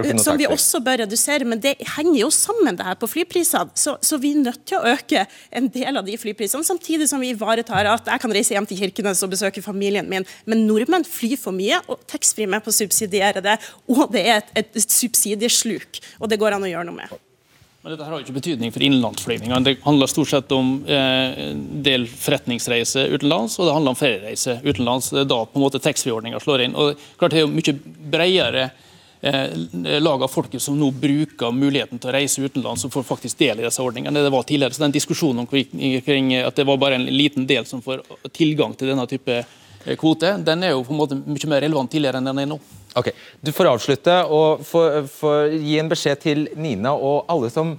[0.00, 1.44] Ikke eh, som vi også bør redusere.
[1.46, 3.70] Men det henger jo sammen det her på flyprisene.
[3.74, 7.20] Så, så vi er nødt til å øke en del av de flyprisene, samtidig som
[7.20, 10.26] vi ivaretar at jeg kan reise hjem til Kirkenes og besøke familien min.
[10.46, 13.58] Men nordmenn flyr for mye, og taxfree er med på å subsidiere det.
[13.88, 17.18] Og det er et, et subsidiesluk, og det går an å gjøre noe med.
[17.82, 19.64] Men dette har jo ikke betydning for innenlandsflygningene.
[19.64, 25.08] Det handler stort sett om eh, del forretningsreiser utenlands, og det handler om feriereiser utenlands.
[25.14, 26.76] Det er da på en måte taxfree-ordninga slår inn.
[26.76, 27.74] Og klart Det er jo mye
[28.12, 28.66] bredere
[29.22, 29.54] eh,
[30.04, 33.62] lag av folket som nå bruker muligheten til å reise utenlands og får faktisk del
[33.62, 34.76] i disse ordningene det var tidligere.
[34.76, 38.04] Så den diskusjonen omkring kring at det var bare en liten del som får
[38.36, 41.96] tilgang til denne type eh, kvote, den er jo på en måte mye mer relevant
[41.96, 42.60] tidligere enn den er nå.
[42.98, 43.12] Ok,
[43.44, 47.76] Du får avslutte og for, for gi en beskjed til Nina og alle som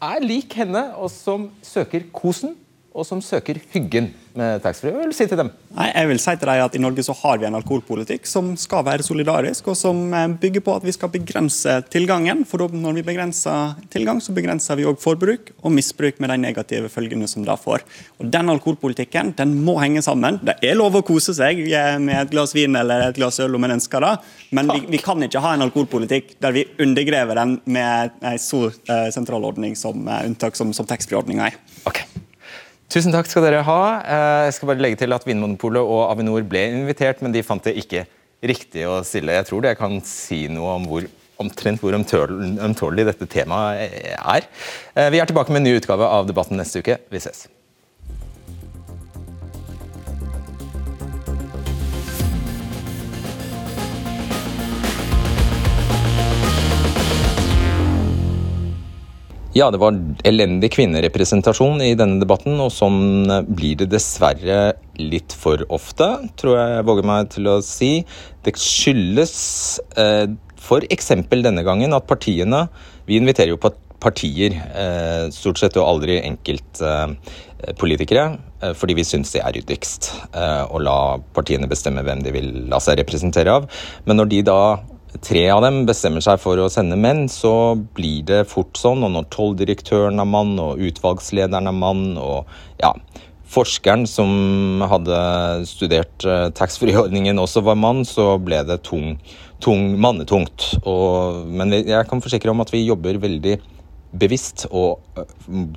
[0.00, 2.54] er lik henne, og som søker kosen
[2.90, 4.92] og som søker hyggen med taxfree.
[4.94, 5.50] Hva vil du si til dem?
[5.74, 8.52] Nei, jeg vil si til deg at I Norge så har vi en alkoholpolitikk som
[8.60, 12.44] skal være solidarisk, og som eh, bygger på at vi skal begrense tilgangen.
[12.48, 16.90] For når vi begrenser tilgang, så begrenser vi òg forbruk og misbruk med de negative
[16.92, 17.84] følgene som det får.
[18.20, 20.40] Og Den alkoholpolitikken den må henge sammen.
[20.46, 23.58] Det er lov å kose seg eh, med et glass vin eller et glass øl
[23.58, 24.14] om en ønsker det,
[24.56, 28.68] men vi, vi kan ikke ha en alkoholpolitikk der vi undergrever den med en så
[28.70, 31.62] eh, sentral ordning som unntak som, som taxfree-ordninga er.
[32.90, 33.80] Tusen takk skal dere ha.
[34.02, 37.62] Eh, Jeg skal bare legge til at Vinmonopolet og Avinor ble invitert, men de fant
[37.62, 38.04] det ikke
[38.42, 39.36] riktig å stille.
[39.36, 41.06] Jeg tror det kan si noe om hvor
[41.40, 44.42] omtrent hvor ømtål- ømtålig dette temaet er.
[44.96, 46.98] Eh, Vi er tilbake med en ny utgave av Debatten neste uke.
[47.10, 47.46] Vi ses.
[59.60, 59.92] Ja, det var
[60.24, 66.06] elendig kvinnerepresentasjon i denne debatten, og sånn blir det dessverre litt for ofte,
[66.40, 67.90] tror jeg jeg våger meg til å si.
[68.46, 69.34] Det skyldes
[70.00, 71.12] eh, f.eks.
[71.28, 72.68] denne gangen at partiene
[73.04, 78.24] Vi inviterer jo på partier, eh, stort sett og aldri enkeltpolitikere,
[78.62, 82.48] eh, fordi vi syns det er ryddigst eh, å la partiene bestemme hvem de vil
[82.72, 83.68] la seg representere av.
[84.06, 84.60] Men når de da
[85.18, 89.02] tre av dem bestemmer seg for å sende menn, så blir det fort sånn.
[89.06, 92.48] Og når tolldirektøren er mann, og utvalgslederen er mann, og
[92.82, 92.94] ja
[93.50, 95.16] Forskeren som hadde
[95.66, 99.16] studert eh, taxfree-ordningen også var mann, så ble det tung,
[99.58, 100.68] tung mannetungt.
[100.84, 103.56] Og, men jeg kan forsikre om at vi jobber veldig
[104.12, 105.26] bevisst og, eh,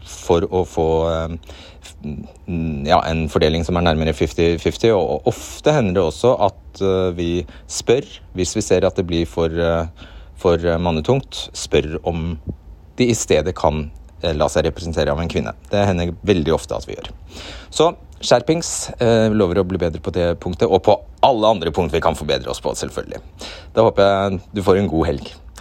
[0.10, 0.88] for å få
[2.04, 4.94] mm, ja, en fordeling som er nærmere 50-50.
[4.96, 7.30] Og ofte hender det også at eh, vi
[7.72, 8.08] spør,
[8.38, 9.52] hvis vi ser at det blir for,
[10.40, 12.34] for mannetungt, spør om
[12.98, 13.88] de i stedet kan
[14.24, 15.52] la seg representere av en kvinne.
[15.68, 17.10] Det hender veldig ofte at vi gjør.
[17.74, 17.90] Så
[18.24, 18.70] skjerpings.
[19.36, 20.96] Lover å bli bedre på det punktet, og på
[21.28, 23.20] alle andre punkt vi kan forbedre oss på, selvfølgelig.
[23.76, 25.34] Da håper jeg du får en god helg.